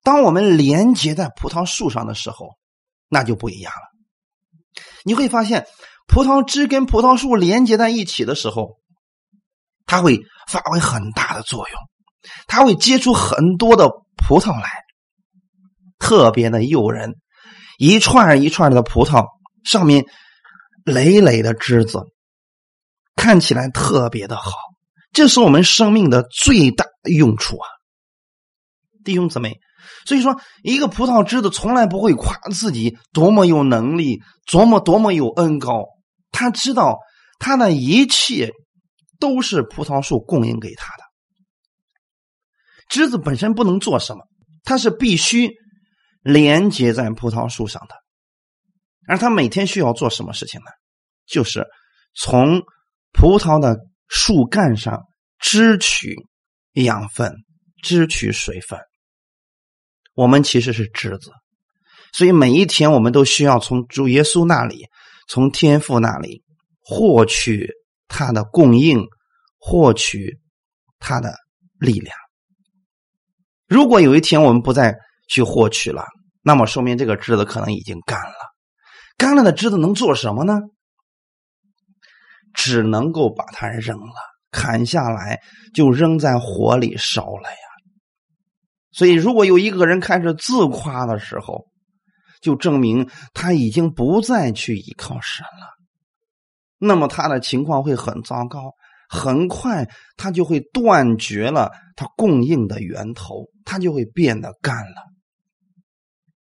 [0.02, 2.56] 当我们连接在葡萄树上的时候，
[3.08, 4.82] 那就不一样了。
[5.04, 5.66] 你会发现，
[6.06, 8.78] 葡萄枝跟葡萄树连接在一起的时候，
[9.86, 11.78] 它会发挥很大的作用，
[12.46, 14.68] 它会结出很多的葡萄来，
[15.98, 17.14] 特别的诱人。
[17.76, 19.26] 一串一串的葡萄，
[19.64, 20.06] 上面
[20.84, 22.02] 累累的枝子，
[23.16, 24.52] 看起来特别的好。
[25.14, 27.66] 这是我们生命的最大用处啊，
[29.04, 29.58] 弟兄姊妹。
[30.04, 35.86] 所以说，一个葡萄枝子从来不会夸自己多么有能力，多么多么有恩高。
[36.30, 36.98] 他知道
[37.38, 38.52] 他的一切
[39.18, 41.04] 都是葡萄树供应给他的。
[42.90, 44.26] 枝子本身不能做什么，
[44.64, 45.50] 它是必须。
[46.26, 47.96] 连接在葡萄树上的，
[49.06, 50.70] 而他每天需要做什么事情呢？
[51.26, 51.66] 就是
[52.14, 52.62] 从
[53.12, 53.76] 葡萄的
[54.08, 55.02] 树干上
[55.38, 56.16] 支取
[56.72, 57.34] 养分、
[57.82, 58.78] 支取水分。
[60.14, 61.30] 我们其实是枝子，
[62.12, 64.86] 所以每一天我们都需要从主耶稣那里、
[65.28, 66.42] 从天父那里
[66.80, 67.70] 获取
[68.06, 69.04] 他的供应，
[69.58, 70.38] 获取
[70.98, 71.34] 他的
[71.78, 72.16] 力量。
[73.66, 74.94] 如果有一天我们不再，
[75.28, 76.04] 去获取了，
[76.42, 78.34] 那么说明这个枝子可能已经干了。
[79.16, 80.60] 干了的枝子能做什么呢？
[82.54, 84.14] 只能够把它扔了，
[84.50, 85.40] 砍下来
[85.74, 87.56] 就扔在火里烧了呀。
[88.92, 91.66] 所以，如果有一个人开始自夸的时候，
[92.40, 95.74] 就证明他已经不再去依靠神了。
[96.78, 98.72] 那么他的情况会很糟糕，
[99.08, 105.02] 很快他就会断绝了他供应的源头，他就会变得干了。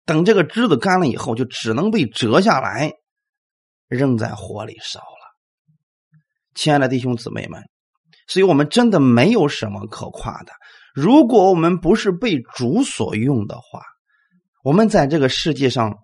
[0.07, 2.93] 等这个枝子干了以后，就只能被折下来，
[3.89, 5.18] 扔在火里烧了。
[6.59, 7.63] 亲爱的弟兄姊妹们，
[8.27, 10.51] 所以我们真的没有什么可夸的。
[10.93, 13.81] 如果我们不是被主所用的话，
[14.65, 15.99] 我们在这个世界上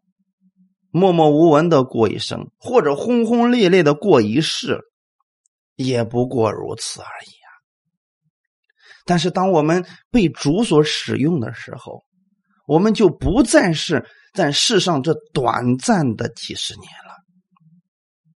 [0.93, 4.79] 默默无闻的过一生，或者轰轰烈烈的过一世，
[5.75, 7.51] 也不过如此而已啊。
[9.05, 12.05] 但是，当我们被主所使用的时候，
[12.69, 16.89] 我们就不再是在世上这短暂的几十年，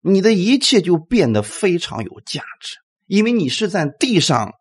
[0.07, 4.53] 你的一切就变得非常有价值，因为你是在地上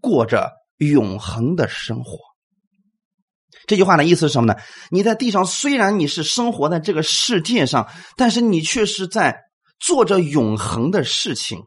[0.00, 2.18] 过着永恒的生活。
[3.66, 4.58] 这句话的意思是什么呢？
[4.90, 9.40] 你在地上虽然你是生活在这个世界上，但是你却是在
[9.78, 11.60] 做着永恒的事情，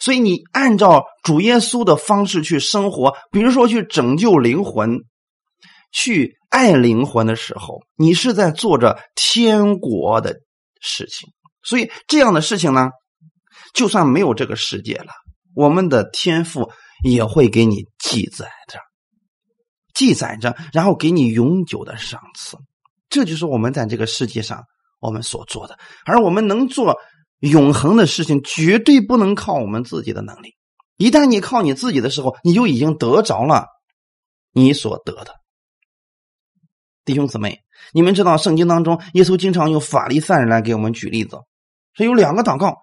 [0.00, 4.98] 所以你按照主耶稣的方式去生活，比如说去拯救灵魂。
[5.92, 10.34] 去爱灵魂的时候，你是在做着天国的
[10.82, 11.30] 事情，
[11.66, 12.90] 所以这样的事情呢，
[13.74, 15.12] 就算没有这个世界了，
[15.52, 16.70] 我们的天赋
[17.04, 18.78] 也会给你记载着，
[19.92, 22.56] 记载着，然后给你永久的赏赐。
[23.08, 24.62] 这就是我们在这个世界上
[25.00, 26.96] 我们所做的，而我们能做
[27.40, 30.54] 永恒的事情，绝对不能靠我们自己的能力。
[30.96, 33.66] 一旦你靠你自己的时候，你就已经得着了
[34.52, 35.34] 你所得的。
[37.04, 37.60] 弟兄姊妹，
[37.92, 41.38] 你们知道圣经当中，耶稣经常用法利赛人来给我们举例子。
[41.96, 42.76] 说有两个祷告，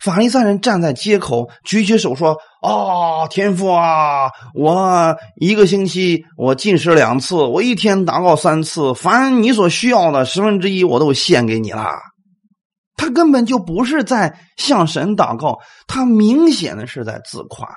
[0.00, 11.88] 法利赛人站在街口，举起手说：“啊，天父啊，我一个星期我进食两次，我一天祷告三次，凡你所需要的十分之一，我都献给你了。”
[12.96, 17.68] 他根本就不是在向神祷告，他明显的是在自夸，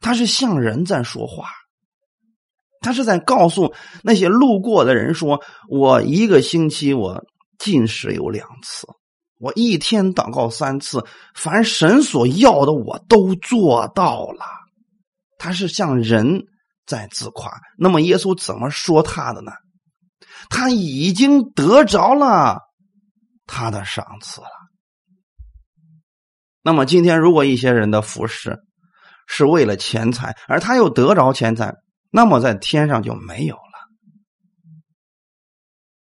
[0.00, 1.44] 他是向人在说话，
[2.80, 7.22] 他是在告诉那些路过的人说：“我一个星期我
[7.58, 8.86] 进食有两次。”
[9.42, 14.44] 我一天祷告三次，凡神所要的我都做到了。
[15.36, 16.44] 他是向人
[16.86, 17.50] 在自夸。
[17.76, 19.50] 那么耶稣怎么说他的呢？
[20.48, 22.60] 他已经得着了
[23.44, 24.46] 他的赏赐了。
[26.62, 28.60] 那么今天，如果一些人的服侍
[29.26, 31.74] 是为了钱财，而他又得着钱财，
[32.10, 33.60] 那么在天上就没有了。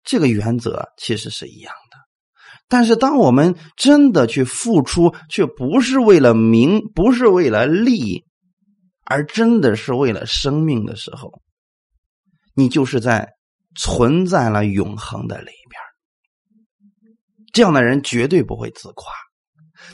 [0.04, 1.85] 这个原则其实是一样的。
[2.68, 8.24] 但是，当我们真的去付出，却不是为了名，不是为了利，
[9.04, 11.40] 而真的是为了生命的时候，
[12.54, 13.34] 你就是在
[13.76, 15.80] 存在了永恒的里边。
[17.52, 19.12] 这样的人绝对不会自夸，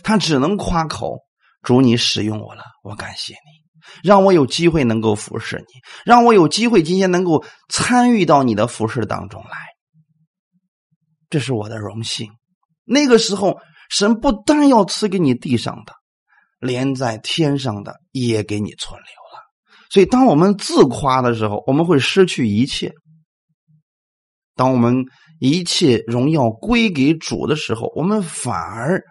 [0.02, 1.18] 他只能夸口
[1.62, 9.56] ：“主，你使用我了，我感谢你，让我有机会能够服侍你，让我有机会今天能够参与到你的服侍当中来，
[11.28, 12.32] 这是我的荣幸。”
[12.84, 13.58] 那个时候，
[13.90, 15.92] 神不单要赐给你地上的，
[16.58, 19.42] 连在天上的也给你存留了。
[19.90, 22.90] 所以，当我们自夸的时候，我们会失去一切；
[24.54, 25.04] 当我们
[25.38, 29.02] 一切荣耀归给主的时候，我们反而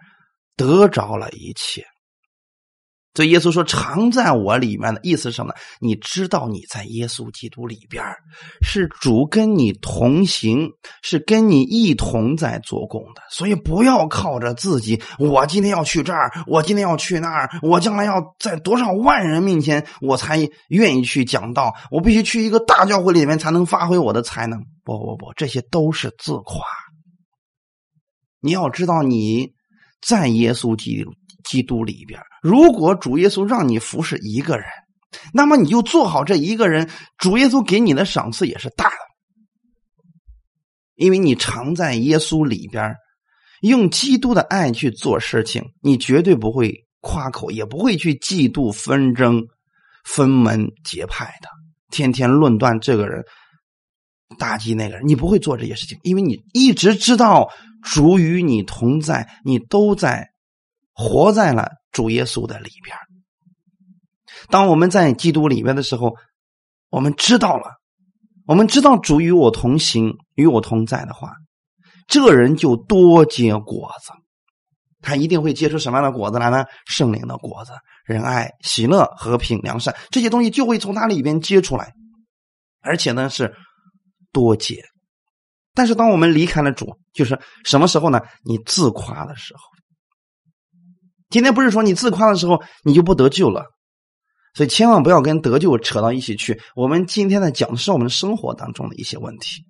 [0.56, 1.84] 得着了一切。
[3.14, 5.52] 所以耶稣说：“常在我里面的意思是什么？
[5.80, 8.02] 你知道你在耶稣基督里边
[8.62, 10.70] 是主跟你同行，
[11.02, 13.20] 是跟你一同在做工的。
[13.28, 24.58] 所以不要靠着自己，我今天要去这儿，我今天要去那儿，我将来要在多少万人面前我才愿意去讲道，我必须去一个大教会里面才能发挥我的才能。
[24.84, 26.64] 不不不，这些都是自夸。
[28.40, 29.52] 你要知道你
[30.00, 31.10] 在耶稣基督。”
[31.44, 34.66] 基督里边，如果主耶稣让你服侍一个人，
[35.32, 36.88] 那么你就做好这一个人，
[37.18, 38.96] 主耶稣给你的赏赐也是大的，
[40.94, 42.94] 因为你常在耶稣里边，
[43.60, 49.42] 用基督的爱去做事情，你绝对不会夸口，也不会去嫉妒纷争、
[50.04, 51.48] 分门结派的，
[51.90, 53.22] 天天论断这个人，
[54.38, 57.50] 打击那个人，你不会做这些事情，因为你一直知道
[57.82, 60.31] 主与你同在，你都在。
[60.92, 62.96] 活在了主耶稣的里边。
[64.48, 66.16] 当我们在基督里边的时候，
[66.90, 67.76] 我们知道了，
[68.46, 71.32] 我们知道主与我同行、与我同在的话，
[72.08, 74.12] 这人就多结果子。
[75.00, 76.64] 他一定会结出什么样的果子来呢？
[76.86, 77.72] 圣灵的果子，
[78.04, 81.92] 仁爱、喜乐、和平、良善，这些东西就会从他里边结出来，
[82.80, 83.52] 而且呢是
[84.32, 84.80] 多结。
[85.74, 88.20] 但是当我们离开了主，就是什么时候呢？
[88.44, 89.60] 你自夸的时候。
[91.32, 93.64] 今天不是说你自夸的时候你就不得救了，
[94.54, 96.60] 所以千万不要跟得救扯到一起去。
[96.76, 99.64] 我们今天在讲的是我们生活当中的一些问题。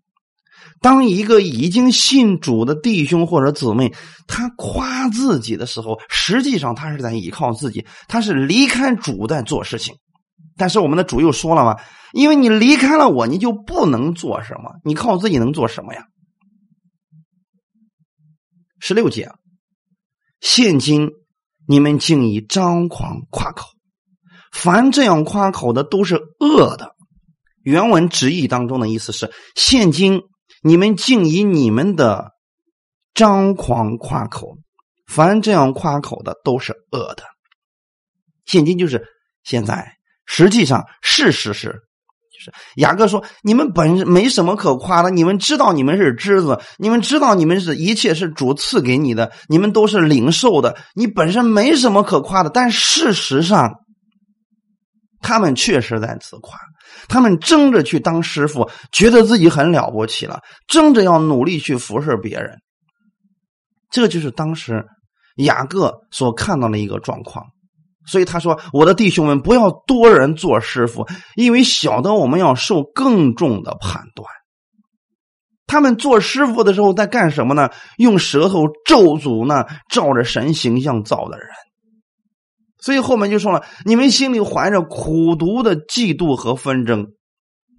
[0.80, 3.94] 当一个已经信主的弟兄或者姊妹，
[4.26, 9.94] 他夸自己的时候，实际上他是在依靠自己，他是离开主在做事情。
[10.56, 11.80] 但是我们的主又说了嘛，
[12.12, 16.06] 因为你离开了我，你就不能做什么，你靠自己能做什么呀？
[18.80, 19.30] 十六节，
[20.40, 21.08] 现今。
[21.66, 23.68] 你们竟以张狂夸口，
[24.52, 26.94] 凡这样夸口的都是恶的。
[27.62, 30.22] 原文直译当中的意思是：现今
[30.62, 32.32] 你们竟以你们的
[33.14, 34.56] 张狂夸口，
[35.06, 37.24] 凡这样夸口的都是恶的。
[38.44, 39.06] 现今就是
[39.44, 39.96] 现在，
[40.26, 41.82] 实际上事实是。
[42.76, 50.76] 雅各说：“你们本没什么可夸的，你们知道你们是枝子，你们知道你们是一切是主赐给你的，你们都是领受的。
[50.94, 53.72] 你本身没什么可夸的，但事实上，
[55.20, 56.58] 他们确实在自夸，
[57.08, 62.56] 他们争着去当师傅，觉得自己很了不起了，争着要努力去服侍别人。
[63.90, 64.84] 这就是当时
[65.36, 67.44] 雅各所看到的一个状况。”
[68.06, 74.28] 所以他说：“我的弟兄们，不要多人做师傅，因为晓得我们要受更重的判断。
[75.66, 77.70] 他们做师傅的时候在干什么呢？
[77.98, 79.66] 用舌头咒诅那？
[79.88, 81.46] 照着神形象造的人。
[82.78, 87.06] 所以后面就说了：你们心里怀着苦毒的嫉妒和纷争，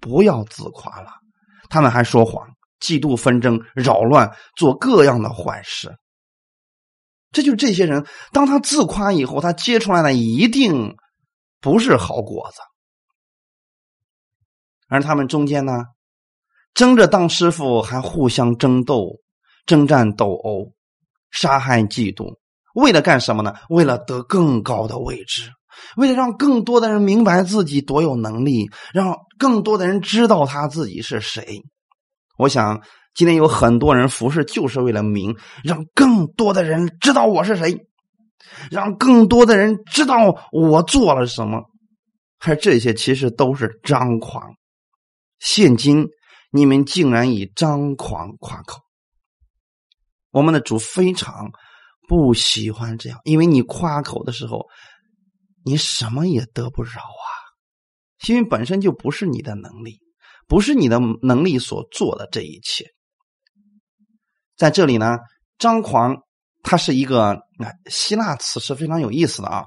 [0.00, 1.10] 不要自夸了。
[1.68, 2.48] 他们还说谎，
[2.80, 5.94] 嫉妒纷争，扰乱，做各样的坏事。”
[7.34, 10.94] 这就是这些人，当他自夸以后，他结出来的一定
[11.60, 12.60] 不是好果子。
[14.88, 15.72] 而他们中间呢，
[16.74, 19.18] 争着当师傅，还互相争斗、
[19.66, 20.72] 征战斗殴、
[21.32, 22.36] 杀害、嫉妒，
[22.74, 23.52] 为了干什么呢？
[23.68, 25.50] 为了得更高的位置，
[25.96, 31.60] 为了让更多的人明白自己多有能力，让更多的人知道他自己是谁。
[32.38, 32.80] 我想。
[33.14, 37.86] 今天有很多人服侍，就是为了名，让更多的人知道我是谁，
[38.70, 41.62] 让更多的人知道我做了什么。
[42.40, 44.54] 而这些其实都是张狂。
[45.38, 46.08] 现今
[46.50, 48.80] 你们竟然以张狂夸口，
[50.30, 51.52] 我们的主非常
[52.08, 54.66] 不喜欢这样，因为你夸口的时候，
[55.64, 57.26] 你什么也得不着啊，
[58.26, 60.00] 因为本身就不是你的能力，
[60.46, 62.86] 不是你的能力所做的这一切。
[64.56, 65.18] 在这里呢，
[65.58, 66.16] 张狂，
[66.62, 67.42] 它是一个
[67.86, 69.64] 希腊词，是非常有意思的啊。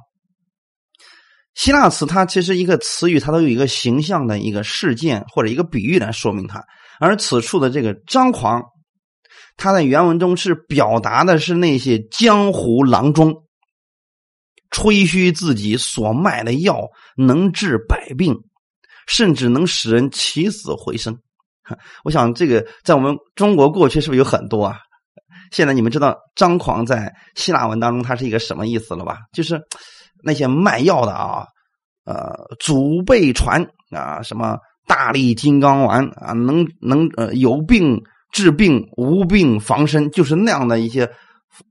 [1.55, 6.63] 希腊词它其实一个词语，它都有一个形象的一个事件或者一个比喻来说明它。
[6.99, 8.63] 而此处的这个张狂，
[9.55, 13.43] 它在原文中是表达的是那些江湖郎中
[14.69, 18.35] 吹嘘自己所卖的药能治百病，
[19.07, 21.19] 甚至能使人起死回生。
[22.03, 24.77] 我想这个在我们中国过去是不是有很多啊？
[25.51, 29.19] 现在你们知道张狂在希腊文当中它是一个什么意思了吧？
[29.31, 29.61] 就是
[30.23, 31.45] 那些卖药的啊，
[32.05, 34.57] 呃，祖辈传啊，什么
[34.87, 38.01] 大力金刚丸啊，能能呃有病
[38.33, 41.09] 治病，无病防身，就是那样的一些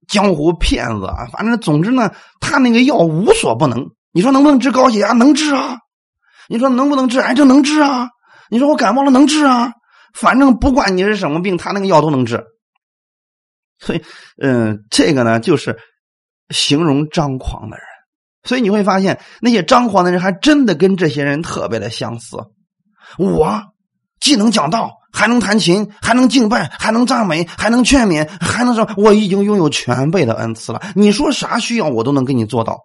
[0.08, 1.26] 江湖骗子啊。
[1.30, 3.86] 反正总之呢，他那个药无所不能。
[4.12, 5.12] 你说能不能治高血压？
[5.12, 5.76] 能治啊。
[6.48, 7.46] 你说能不能治癌症？
[7.46, 8.08] 能治啊。
[8.48, 9.72] 你说我感冒了能治啊。
[10.18, 12.42] 反正不管你是什么病，他那个药都能治。
[13.78, 14.02] 所以，
[14.40, 15.78] 嗯，这个呢，就是
[16.48, 17.86] 形容张狂的人。
[18.44, 22.38] 所以你会发现，那些张狂的人还真的跟这些人特别的相似。
[23.18, 23.62] 我
[24.20, 30.80] 既能讲道，还能弹琴，还能敬拜，还能赞美，还能劝勉，还能说我已经拥有全备的恩赐了。
[30.94, 32.78] 你说啥需要，我都能给你做到。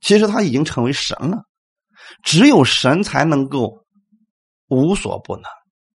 [0.00, 1.44] 其实他已经成为神了，
[2.22, 3.84] 只有神才能够
[4.68, 5.44] 无所不能。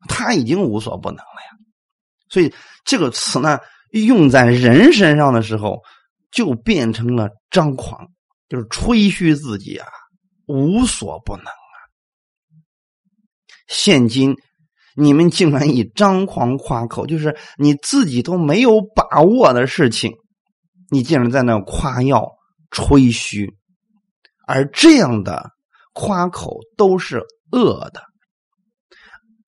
[0.07, 1.57] 他已经无所不能了呀，
[2.29, 2.53] 所以
[2.85, 3.59] 这个词呢，
[3.91, 5.81] 用在人身上的时候，
[6.31, 8.07] 就变成了张狂，
[8.47, 9.87] 就是吹嘘自己啊，
[10.47, 11.53] 无所不能啊。
[13.67, 14.35] 现今
[14.95, 20.13] 你们竟然以张狂夸口，就是你自己都没有把握的事情，
[20.89, 22.27] 你竟然在那夸耀、
[22.71, 23.53] 吹嘘，
[24.47, 25.51] 而这样的
[25.93, 27.21] 夸口都是
[27.51, 28.08] 恶的。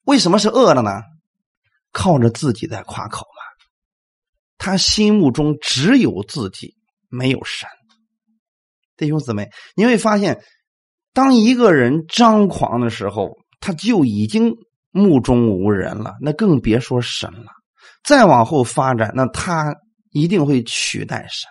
[0.04, 1.02] 为什么是恶的呢？
[1.92, 3.42] 靠着自己在夸口嘛。
[4.58, 6.76] 他心目中只有自己，
[7.10, 7.68] 没有神。
[8.96, 10.44] 弟兄姊妹，你会发现，
[11.14, 14.54] 当一个人张狂的时候，他就已经
[14.92, 17.52] 目中无人了，那更别说神了。
[18.04, 19.76] 再往后发展，那他
[20.12, 21.50] 一定会取代神。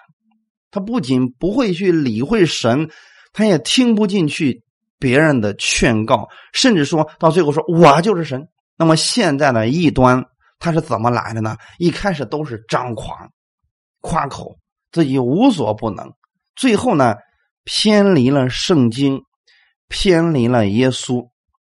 [0.70, 2.90] 他不仅不会去理会神，
[3.32, 4.62] 他也听不进去。
[5.01, 8.46] 别人的劝告，甚至说到最后说“我就是神”。
[8.78, 10.24] 那么现在的异端，
[10.61, 11.57] 他是怎么来的呢？
[11.78, 13.30] 一开始都是张狂、
[14.01, 14.57] 夸口，
[14.92, 16.12] 自己无所不能。
[16.55, 17.16] 最后呢，
[17.64, 19.22] 偏离了圣经，
[19.88, 21.28] 偏离了耶稣，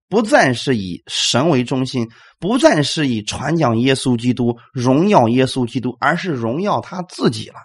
[0.09, 2.09] 不再是以神为中心，
[2.39, 7.55] 不再是以传讲耶稣基督、荣耀耶稣基督，而是荣耀他自己了。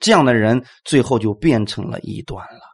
[0.00, 2.71] 这样的人，最后就变成了异端了。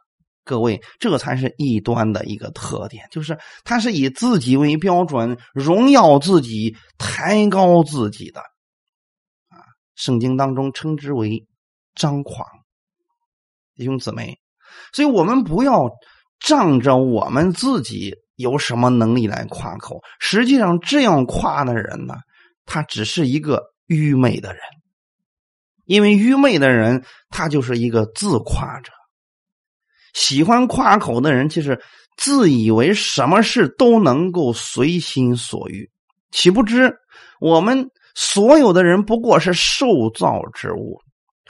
[0.49, 8.39] 各位，这才是异端的一个特点，就是他是以自己为标准，荣耀自己，抬高自己的。
[9.49, 9.61] 啊，
[9.93, 11.45] 圣经当中称之为
[11.93, 12.47] 张狂，
[13.75, 14.39] 弟兄姊妹，
[14.91, 15.91] 所以我们不要
[16.39, 22.15] 仗着我们自己有什么能力来夸口，实际上这样夸的人呢，
[22.65, 24.61] 他只是一个愚昧的人，
[25.85, 28.91] 因为愚昧的人他就是一个自夸者。
[30.19, 31.81] 喜欢夸口的人，其实
[32.17, 35.89] 自以为什么事都能够随心所欲，
[36.29, 36.93] 岂不知
[37.39, 40.99] 我们所有的人不过是受造之物，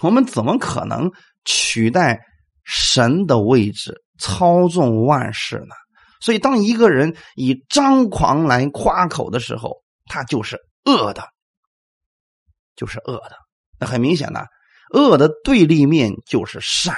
[0.01, 1.09] 我们怎么可能
[1.45, 2.19] 取代
[2.63, 5.73] 神的位置，操纵万事呢？
[6.21, 11.23] 所以，当一个人以张狂来夸口的时候，他就是恶的，
[12.75, 13.35] 就是恶的。
[13.79, 14.45] 那很明显的，
[14.93, 16.95] 恶的对立面就是善。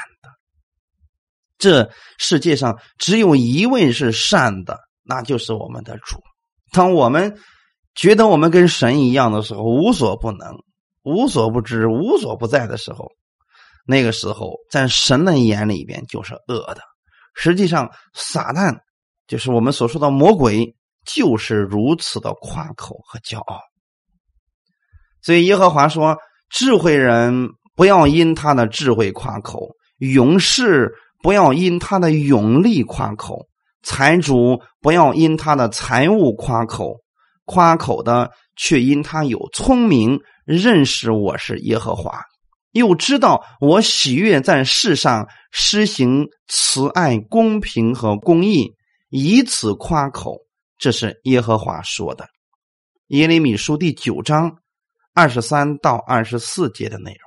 [1.62, 6.20] 这世界上只有一位是善的，那就是我们的主。
[6.72, 7.38] 当我们
[7.94, 10.50] 觉得我们跟神一样的时候，无所不能、
[11.04, 13.12] 无所不知、无所不在的时候，
[13.86, 16.82] 那个时候在神的眼里边就是恶的。
[17.36, 18.80] 实际上，撒旦
[19.28, 23.60] 就是我们所说的魔鬼，就是如此的夸口和骄傲。
[25.22, 26.18] 所以耶和华说
[26.50, 30.92] ：“智慧人不要因他的智慧夸口，勇士
[31.22, 33.48] 不要因他的勇力夸口，
[33.84, 36.98] 财主不要因他的财物夸口。
[37.46, 42.22] 夸口的却因他有聪明，认识我是耶和华，
[42.72, 48.74] 又知道我喜悦在世上施行慈爱、公平和公义，
[49.10, 50.38] 以此夸口。”
[50.78, 52.28] 这是耶和华说的。
[53.08, 54.58] 耶利米书第九章。
[55.14, 57.20] 二十三到二十四节的内容，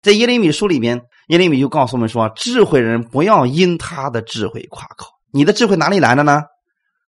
[0.00, 5.06] 在耶利米书里面，耶利米就告诉我们说：智慧人不要因他的智慧夸口。
[5.32, 6.42] 你的智慧哪里来的呢？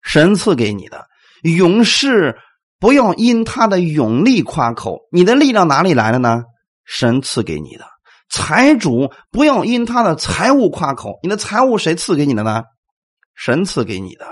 [0.01, 1.07] 神赐给你的。
[1.41, 2.37] 勇士
[2.81, 4.99] 不要因他的勇力夸口。
[5.09, 6.43] 你的力量哪里来的呢？
[6.83, 7.85] 神赐给你的。
[8.29, 11.19] 财主不要因他的财物夸口。
[11.23, 12.63] 你的财物谁赐给你的呢？
[13.35, 14.27] 神赐给你的。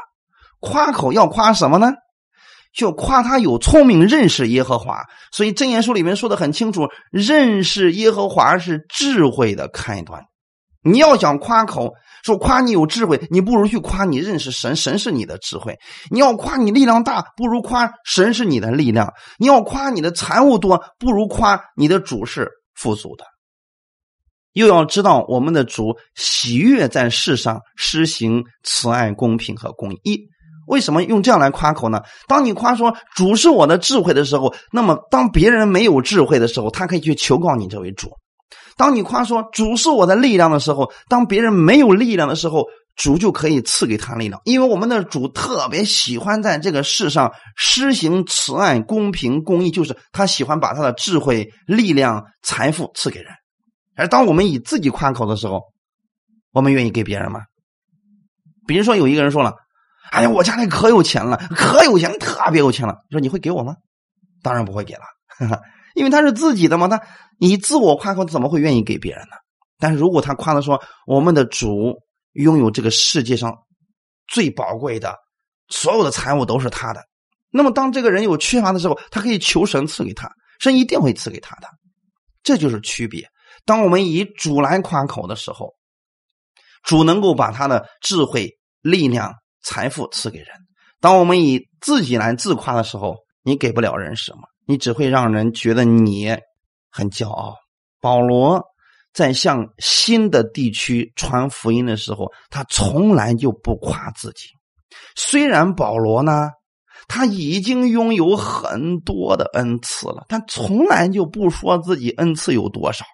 [0.60, 1.94] 夸口要夸什么呢？
[2.78, 5.02] 就夸他有聪明，认识耶和华。
[5.32, 10.24] 所以箴言书里面说的很清楚，认识耶和华是智慧的开端。
[10.84, 11.92] 你要想夸口
[12.24, 15.76] 说夸你有智慧，你不如去夸你认识神，神是你的智慧。
[16.12, 19.12] 你要夸你力量大，不如夸神是你的力量。
[19.40, 23.26] 你要夸你的财物多，不如夸你的主是富足的。
[24.54, 30.30] 又要知道我们的主喜悦在世上施行慈爱、公平和公义。
[30.68, 32.02] 为什么用这样来夸口呢？
[32.28, 38.10] 当你夸说主是我的智慧的时候，那么当别人没有智慧的时候，他可以去求告你这位主；
[38.76, 42.66] 当你夸说主是我的力量的时候，当别人没有力量的时候，
[42.98, 44.42] 主就可以赐给他力量。
[44.44, 53.32] 因为我们的主特别喜欢在这个世上施行慈爱、公平、公义，就是他喜欢把他的智慧、力量、财富赐给人。
[53.96, 55.62] 而当我们以自己夸口的时候，
[56.52, 57.40] 我们愿意给别人吗？
[58.68, 59.54] 比如说有一个人说了。
[60.12, 62.98] 哎呀，我家里可有钱了，可有钱，特别有钱了。
[63.10, 63.76] 你说你会给我吗？
[64.42, 65.02] 当然不会给了，
[65.96, 66.88] 因为他是自己的嘛。
[66.88, 67.02] 他
[67.40, 69.36] 你自我夸口，怎么会愿意给别人呢？
[69.80, 71.96] 但是如果他夸的说，我们的主
[72.34, 73.54] 拥有这个世界上
[74.28, 75.16] 最宝贵的
[75.68, 77.04] 所有的财物都是他的，
[77.50, 81.68] 那么当这个人有缺乏的时候，他可以求神赐给他，神一定会赐给他的。
[82.44, 83.28] 这就是区别。
[83.66, 85.74] 当我们以主来夸口的时候，
[86.84, 89.34] 主能够把他的智慧、力量。
[89.68, 90.48] 财富赐给人。
[91.02, 96.38] 当我们以自己来自夸的时候，你给不了人什么，你只会让人觉得你
[96.90, 97.54] 很骄傲。
[98.00, 98.64] 保罗
[99.14, 104.48] 在向新的地区传福音的时候，他从来就不夸自己。
[105.16, 106.50] 虽然保罗呢，
[107.10, 113.06] 他已经拥有很多的恩赐了，但从来就不说自己恩赐有多少。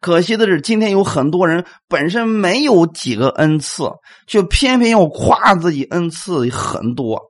[0.00, 3.84] 可惜的是，今天有很多人本身没有几个恩赐，
[4.26, 7.20] 却偏偏要夸自己恩赐很多。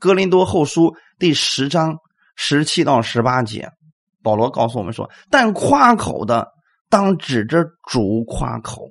[0.00, 1.98] 哥林多后书第十章
[2.34, 3.68] 十七到十八节，
[4.20, 6.48] 保罗告诉我们说：“但夸口的
[6.88, 8.88] 当指着主夸口，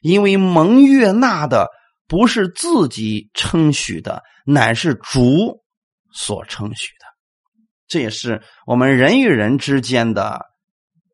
[0.00, 1.68] 因为蒙悦纳的
[2.08, 5.60] 不是自己称许的，乃是主
[6.10, 7.04] 所称许的。”
[7.86, 10.40] 这也是我们人与人之间的。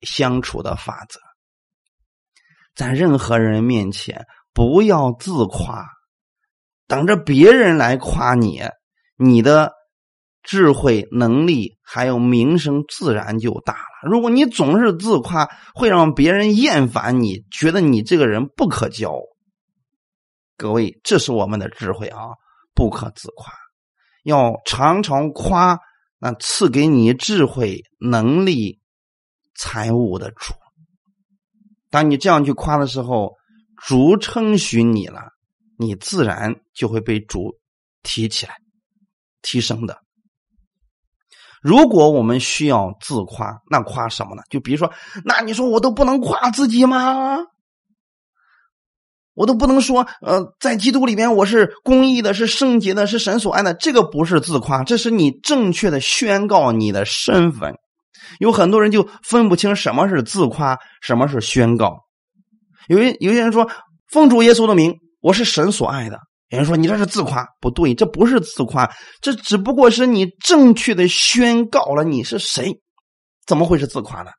[0.03, 1.20] 相处的法则，
[2.74, 5.86] 在任何人面前不要自夸，
[6.86, 8.62] 等着别人来夸你，
[9.16, 9.72] 你的
[10.42, 14.09] 智慧、能力还有名声自然就大了。
[14.09, 19.14] 如果你总是自夸，会让别人厌烦你，觉得你这个人不可交。
[20.57, 22.20] 各位，这是我们的智慧啊，
[22.74, 23.53] 不可自夸，
[24.24, 25.78] 要常常夸
[26.18, 28.80] 那赐给你智慧、能力。
[29.63, 30.55] 财物的主，
[31.91, 33.35] 当你这样去夸的时候，
[33.77, 35.21] 主称许你了，
[35.77, 37.53] 你自然就会被主
[38.03, 38.57] 提起来、
[39.43, 39.99] 提升的。
[41.61, 44.43] 如果我们需要自夸，那夸什么呢？
[44.49, 44.91] 就比如说，
[45.27, 47.37] 那你说我都不能夸自己吗？
[49.35, 53.75] 我都不能说，呃，在基督里面我是公义的，是圣洁的，是神所爱的。
[53.75, 57.75] 这个不是自夸，这是你正确的宣告你的身份。
[58.39, 62.05] 有很多人就分不清什么是自夸，什么是宣告。
[62.89, 63.70] 有些有些人说
[64.11, 66.18] 奉主耶稣的名，我是神所爱的。
[66.49, 72.81] 有人说你这是自夸，不对，这不是自夸，这只不过是你正确的宣告了你是谁。
[73.47, 74.31] 怎么会是自夸呢？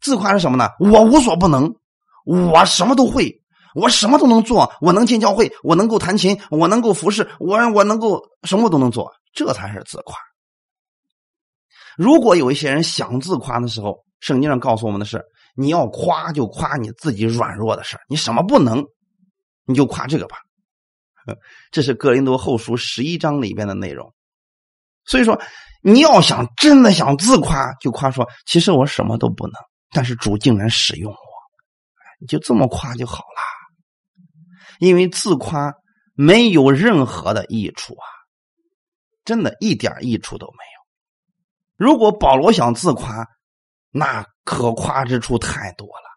[0.00, 0.68] 自夸是什么呢？
[0.78, 1.74] 我无所不能，
[2.24, 3.42] 我什么都会，
[3.74, 10.16] 我什么都能做，我能进教会，我能够弹琴，我能够服侍，我我能够什么都能做，这才是自夸。
[11.98, 15.20] 如果有一些人想自夸的时候，圣经上告诉我们的是，
[15.56, 18.84] 你要夸就夸你自己软弱的事你什么不能，
[19.66, 20.36] 你就夸这个吧。
[21.72, 24.14] 这是哥林多后书十一章里边的内容。
[25.06, 25.40] 所以说，
[25.82, 29.54] 你要想真的想自夸，就夸说，其实我什么都不能，
[29.90, 31.18] 但是主竟然使用我，
[32.20, 33.42] 你就这么夸就好了。
[34.78, 35.74] 因为自夸
[36.14, 38.06] 没有任何的益处啊，
[39.24, 40.77] 真的一点益处都没有。
[41.78, 43.24] 如果保罗想自夸，
[43.92, 46.08] 那可夸之处太多了。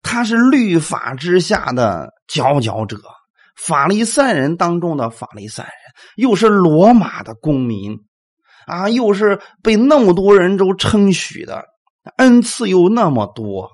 [0.00, 2.96] 他是律法之下的佼佼者，
[3.56, 5.72] 法利赛人当中的法利赛人，
[6.14, 7.98] 又是罗马的公民，
[8.66, 11.64] 啊，又是被那么多人都称许的，
[12.18, 13.68] 恩赐又那么多。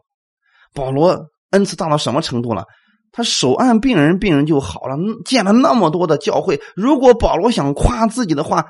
[0.72, 2.64] 保罗恩赐大到什么程度了？
[3.12, 4.96] 他手按病人，病人就好了。
[5.26, 8.64] 建了那么多的教会，如果保罗想夸自己的话，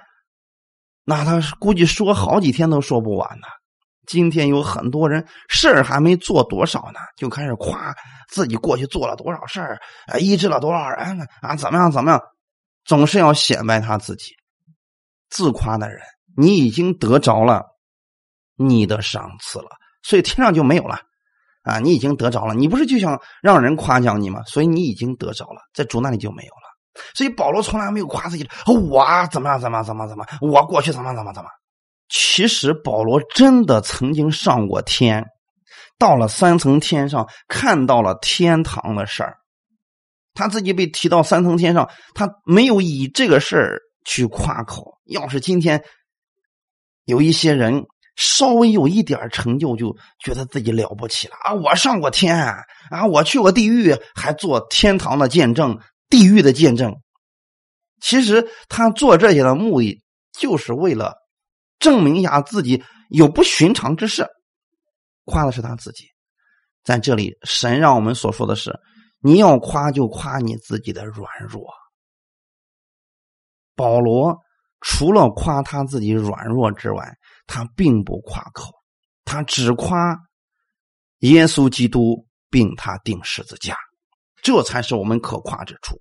[1.05, 3.47] 那他估计说好几天都说不完呢。
[4.07, 7.95] 今天有很多人事儿还没做多少呢，就开始夸
[8.29, 12.21] 自己过去做了多少事儿，啊，医治了多少人啊，怎么样怎么样，
[12.85, 14.33] 总是要显摆他自己。
[15.31, 16.01] 自夸的人，
[16.37, 17.65] 你已经得着了
[18.57, 19.69] 你的赏赐了，
[20.03, 21.01] 所以天上就没有了
[21.63, 21.79] 啊！
[21.79, 24.43] 你已经得着了，你不是就想让人夸奖你吗？
[24.47, 26.62] 所以你已经得着了，在主那里就没有了。
[27.15, 31.49] 所以保罗从来没有夸自己，我怎么样怎么样怎么怎么，我过去怎么怎么怎么。
[32.09, 35.25] 其实保罗真的曾经上过天，
[35.99, 39.39] 到了三层天上，看到了天堂的事儿。
[40.35, 44.99] 他自己被提到三层天上，他没有以这个事儿去夸口。
[45.07, 45.83] 要是今天
[47.05, 47.85] 有一些人
[48.17, 51.55] 稍微有一点成就，就觉得自己了不起了啊！
[51.55, 52.39] 我上过天
[52.91, 55.79] 啊，我去过地狱，还做天堂的见证。
[56.13, 56.95] 地狱的见证，
[58.03, 60.03] 其实他做这些的目的，
[60.39, 61.15] 就是为了
[61.79, 64.29] 证明一下自己有不寻常之事，
[65.25, 66.05] 夸的是他自己。
[66.85, 68.79] 在这里，神让我们所说的是：
[69.21, 71.65] 你要夸就夸你自己的软弱。
[73.75, 74.37] 保罗
[74.83, 77.11] 除了夸他自己软弱之外，
[77.47, 78.71] 他并不夸口，
[79.25, 80.15] 他只夸
[81.21, 83.75] 耶稣基督，并他定十字架。
[84.43, 85.97] 这才是我们可夸之处，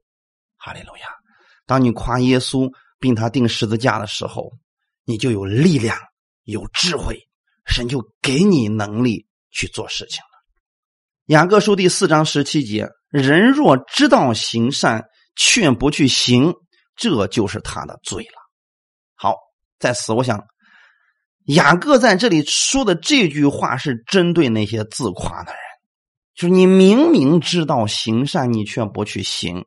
[0.57, 1.07] 哈利路亚！
[1.67, 2.69] 当你夸耶稣
[2.99, 4.51] 并他定十字架的时候，
[5.05, 5.97] 你就有力量、
[6.43, 7.17] 有智慧，
[7.65, 10.41] 神就给你能力去做事情了。
[11.27, 16.53] 雅各书第四章十七节：人若知道行善，却不去行，
[16.95, 18.41] 这就是他的罪了。
[19.15, 19.35] 好，
[19.79, 20.43] 在此，我想
[21.45, 25.61] 雅各在这里说的这句话是针对那些自夸的人。
[26.41, 29.63] 就是你明明知道行善，你却不去行，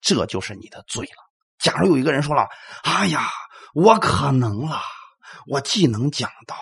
[0.00, 1.30] 这就是你的罪了。
[1.58, 2.48] 假如有一个人说了
[2.82, 3.28] ：“哎呀，
[3.74, 4.80] 我可能了，
[5.46, 6.56] 我既能讲道，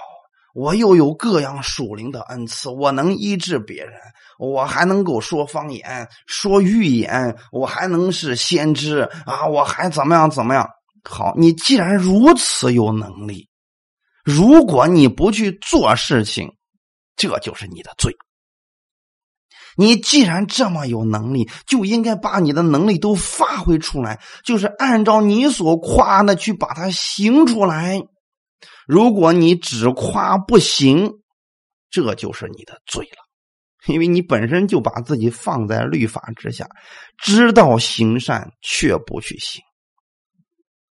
[0.52, 3.94] 我又有各样属灵的恩赐，我能医治别人，
[4.36, 10.68] 我还能够说方言、说预言，我还能是先知啊，我还怎么样怎么样？
[11.08, 13.48] 好，你既然如此有能力，
[14.24, 16.52] 如果你不去做事情，
[17.14, 18.12] 这就是你的罪。”
[19.76, 28.02] 你既然这么有能力，就应该把你的能力都发挥出来，就是按照你所夸的去把它行出来。
[28.86, 31.12] 如果你只夸不行，
[31.90, 36.66] 这就是你的罪了，因为你本身就把自己放在律法之下，
[37.18, 39.62] 知道行善却不去行。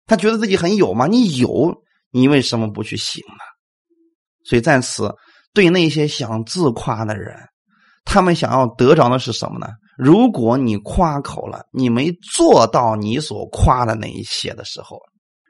[0.06, 1.08] 他觉得自己很有吗？
[1.08, 3.44] 你有，你为什么不去行呢？
[4.44, 5.14] 所以在此，
[5.54, 7.36] 对那些想自夸的人。
[8.10, 9.68] 他们想要得着的是什么呢？
[9.98, 14.98] 如果你夸口了，你没做到你所夸的那一些的时候，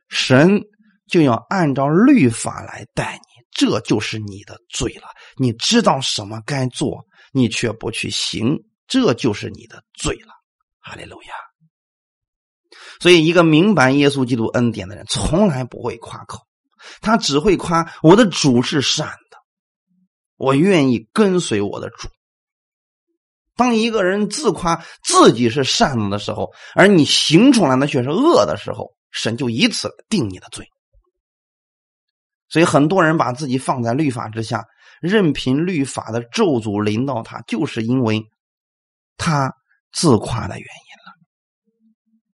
[0.10, 0.60] 神
[1.08, 5.04] 就要按照律法来待你，这就是你的罪了。
[5.38, 10.34] 你知道什么该做，你却不去行，这就是你的罪了。
[10.80, 11.34] 哈利路亚。
[13.00, 16.40] 所以，一个明白耶稣基督恩典的人，从来不会夸口，
[17.02, 19.38] 他只会夸我的主是善的，
[20.38, 22.10] 我愿意跟随我的主。
[23.58, 30.66] 当一个人自夸自己是善的时候，而你行出来的却是恶的时候，神就以此定你的罪。
[32.50, 34.64] 所以很多人把自己放在律法之下，
[35.02, 38.24] 任凭律法的咒诅临到他，就是因为
[39.18, 39.52] 他
[39.92, 41.14] 自夸的原因了，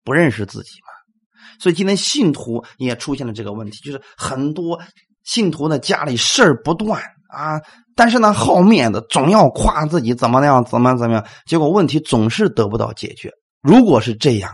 [0.04, 1.58] 不认识自己嘛。
[1.60, 4.82] 所以今天信徒也出现了这个问题，就是很多
[5.24, 7.02] 信徒的家里事儿不断
[7.34, 7.62] 啊。
[7.96, 13.32] 但是呢，好面子，总要夸自己怎么样，怎么怎么样，结果问题总是得不到解决。
[13.62, 14.52] 如果是这样，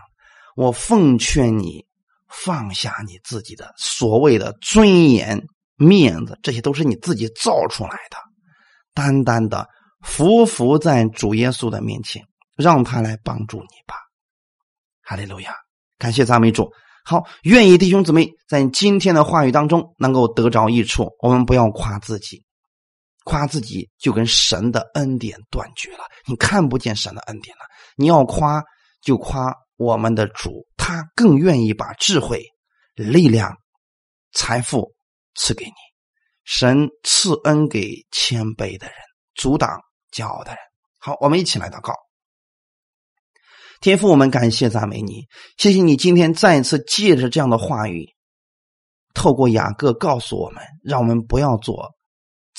[0.55, 1.85] 我奉劝你
[2.27, 5.41] 放下你自己的所谓的尊严、
[5.75, 8.17] 面子，这些都是你自己造出来的。
[8.93, 9.65] 单单的
[10.03, 12.21] 匍匐在主耶稣的面前，
[12.57, 13.95] 让他来帮助你吧。
[15.01, 15.53] 哈利路亚，
[15.97, 16.69] 感谢赞美主。
[17.05, 21.07] 好，愿意弟兄姊妹在今天的话语当中能够得着益处。
[21.21, 22.43] 我们不要夸自己，
[23.29, 27.61] 夸自己就跟神的恩典断绝了，你看不见神的恩典了。
[27.95, 28.63] 你要夸
[29.03, 32.43] 就夸我们的主，他更愿意把智慧、
[32.95, 33.55] 力量、
[34.33, 34.95] 财富
[35.35, 35.71] 赐给你。
[36.43, 38.95] 神赐恩给谦卑的人，
[39.35, 39.79] 阻挡
[40.11, 40.57] 骄傲的人。
[40.97, 41.93] 好，我们一起来祷告。
[43.79, 45.27] 天父，我们感谢赞美你，
[45.57, 48.07] 谢谢你今天再一次借着这样的话语，
[49.13, 51.91] 透过雅各告诉我们，让我们不要做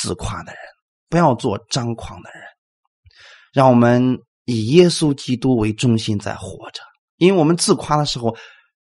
[0.00, 0.60] 自夸的人，
[1.08, 2.42] 不要做张狂的人，
[3.52, 6.82] 让我们以耶稣基督为中心在活着。
[7.16, 8.34] 因为我们自夸的时候，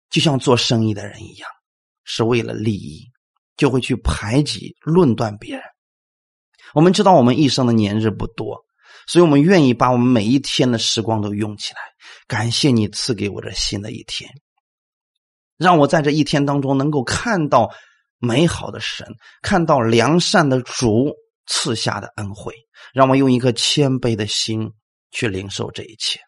[0.10, 1.50] 就像做生意的人一样，
[2.04, 3.04] 是为了利益，
[3.56, 5.64] 就会去排挤、论断别人。
[6.74, 8.64] 我们知道我们一生的年日不多。
[9.08, 11.80] 所以我们愿意把我们每一天的时光都用起来，
[12.28, 14.30] 感谢你赐给我这新的一天，
[15.56, 17.72] 让我在这一天当中能够看到
[18.20, 19.08] 美好的神，
[19.42, 21.14] 看到良善的主
[21.46, 22.54] 赐下的恩惠，
[22.94, 24.72] 让我用一颗谦卑的心
[25.12, 26.20] 去领受这一切。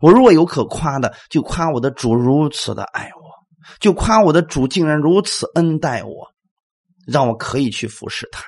[0.00, 3.22] 我若有可夸的，就夸我的主如此的爱我，
[3.78, 6.32] 就夸我的主竟然如此恩待我，
[7.06, 8.44] 让我可以去服侍他。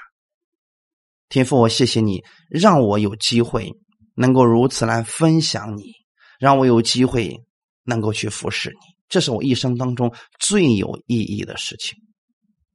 [1.29, 3.73] 天父，我谢谢你，让我有机会
[4.15, 5.93] 能够如此来分享你，
[6.39, 7.37] 让我有机会
[7.85, 11.97] 能够去服侍你，这是我一生当中最有意义的事情。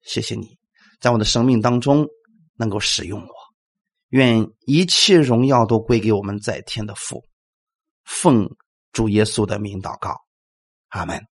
[0.04, 0.58] 谢谢你，
[1.00, 2.08] 在我的生命当中
[2.56, 3.34] 能够使用我，
[4.10, 7.24] 愿一切荣耀都归给我们在天的父。
[8.04, 8.50] 奉
[8.92, 10.16] 主耶稣的名祷告，
[10.90, 11.31] 阿门。